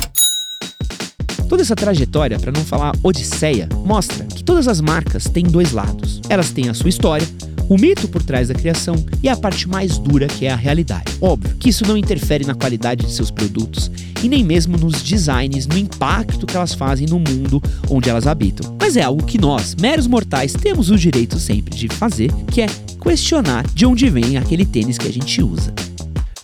Toda 1.48 1.62
essa 1.62 1.76
trajetória, 1.76 2.38
para 2.38 2.50
não 2.50 2.64
falar 2.64 2.94
odisseia, 3.02 3.68
mostra 3.84 4.24
que 4.24 4.42
todas 4.42 4.66
as 4.66 4.80
marcas 4.80 5.24
têm 5.24 5.44
dois 5.44 5.72
lados. 5.72 6.20
Elas 6.28 6.50
têm 6.50 6.70
a 6.70 6.74
sua 6.74 6.88
história, 6.88 7.28
o 7.72 7.78
mito 7.78 8.06
por 8.06 8.22
trás 8.22 8.48
da 8.48 8.54
criação 8.54 9.02
e 9.22 9.28
a 9.28 9.36
parte 9.36 9.66
mais 9.66 9.96
dura 9.96 10.26
que 10.26 10.44
é 10.44 10.50
a 10.50 10.56
realidade. 10.56 11.04
Óbvio 11.20 11.56
que 11.58 11.70
isso 11.70 11.86
não 11.86 11.96
interfere 11.96 12.44
na 12.44 12.54
qualidade 12.54 13.06
de 13.06 13.12
seus 13.12 13.30
produtos 13.30 13.90
e 14.22 14.28
nem 14.28 14.44
mesmo 14.44 14.76
nos 14.76 15.02
designs, 15.02 15.66
no 15.66 15.78
impacto 15.78 16.46
que 16.46 16.54
elas 16.54 16.74
fazem 16.74 17.06
no 17.06 17.18
mundo 17.18 17.62
onde 17.88 18.10
elas 18.10 18.26
habitam. 18.26 18.76
Mas 18.78 18.96
é 18.96 19.02
algo 19.02 19.24
que 19.24 19.38
nós, 19.38 19.74
meros 19.74 20.06
mortais, 20.06 20.52
temos 20.52 20.90
o 20.90 20.96
direito 20.96 21.38
sempre 21.38 21.74
de 21.74 21.88
fazer, 21.88 22.30
que 22.50 22.60
é 22.60 22.66
questionar 23.02 23.66
de 23.74 23.86
onde 23.86 24.08
vem 24.10 24.36
aquele 24.36 24.66
tênis 24.66 24.98
que 24.98 25.08
a 25.08 25.12
gente 25.12 25.42
usa. 25.42 25.74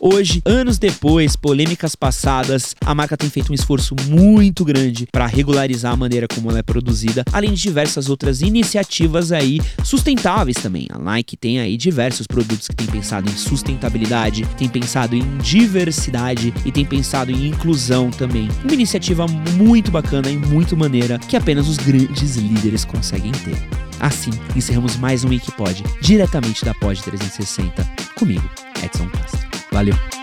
Hoje, 0.00 0.40
anos 0.44 0.78
depois, 0.78 1.34
polêmicas 1.34 1.96
passadas, 1.96 2.74
a 2.87 2.94
marca 2.94 3.16
tem 3.16 3.28
feito 3.28 3.50
um 3.50 3.54
esforço 3.54 3.96
muito 4.08 4.64
grande 4.64 5.08
para 5.11 5.26
regularizar 5.26 5.92
a 5.92 5.96
maneira 5.96 6.28
como 6.32 6.50
ela 6.50 6.61
é 6.61 6.62
produzida, 6.62 7.24
além 7.32 7.52
de 7.52 7.61
diversas 7.61 8.08
outras 8.08 8.40
iniciativas 8.40 9.32
aí 9.32 9.61
sustentáveis 9.82 10.56
também. 10.56 10.87
A 10.90 10.98
Nike 10.98 11.37
tem 11.37 11.58
aí 11.58 11.76
diversos 11.76 12.28
produtos 12.28 12.68
que 12.68 12.76
tem 12.76 12.87
pensado 12.87 13.28
em 13.28 13.37
sustentabilidade, 13.37 14.46
tem 14.56 14.68
pensado 14.68 15.16
em 15.16 15.38
diversidade 15.38 16.54
e 16.64 16.70
tem 16.70 16.84
pensado 16.84 17.32
em 17.32 17.48
inclusão 17.48 18.08
também. 18.08 18.48
Uma 18.62 18.74
iniciativa 18.74 19.26
muito 19.56 19.90
bacana 19.90 20.30
e 20.30 20.37
muito 20.37 20.76
maneira 20.76 21.18
que 21.18 21.37
apenas 21.37 21.66
os 21.66 21.76
grandes 21.76 22.37
líderes 22.37 22.84
conseguem 22.84 23.32
ter. 23.32 23.56
Assim, 23.98 24.30
encerramos 24.54 24.96
mais 24.96 25.24
um 25.24 25.28
Wikipod 25.30 25.82
diretamente 26.00 26.64
da 26.64 26.72
Pod 26.74 27.02
360 27.02 27.84
comigo, 28.14 28.48
Edson 28.80 29.08
Castro. 29.08 29.47
Valeu! 29.79 30.17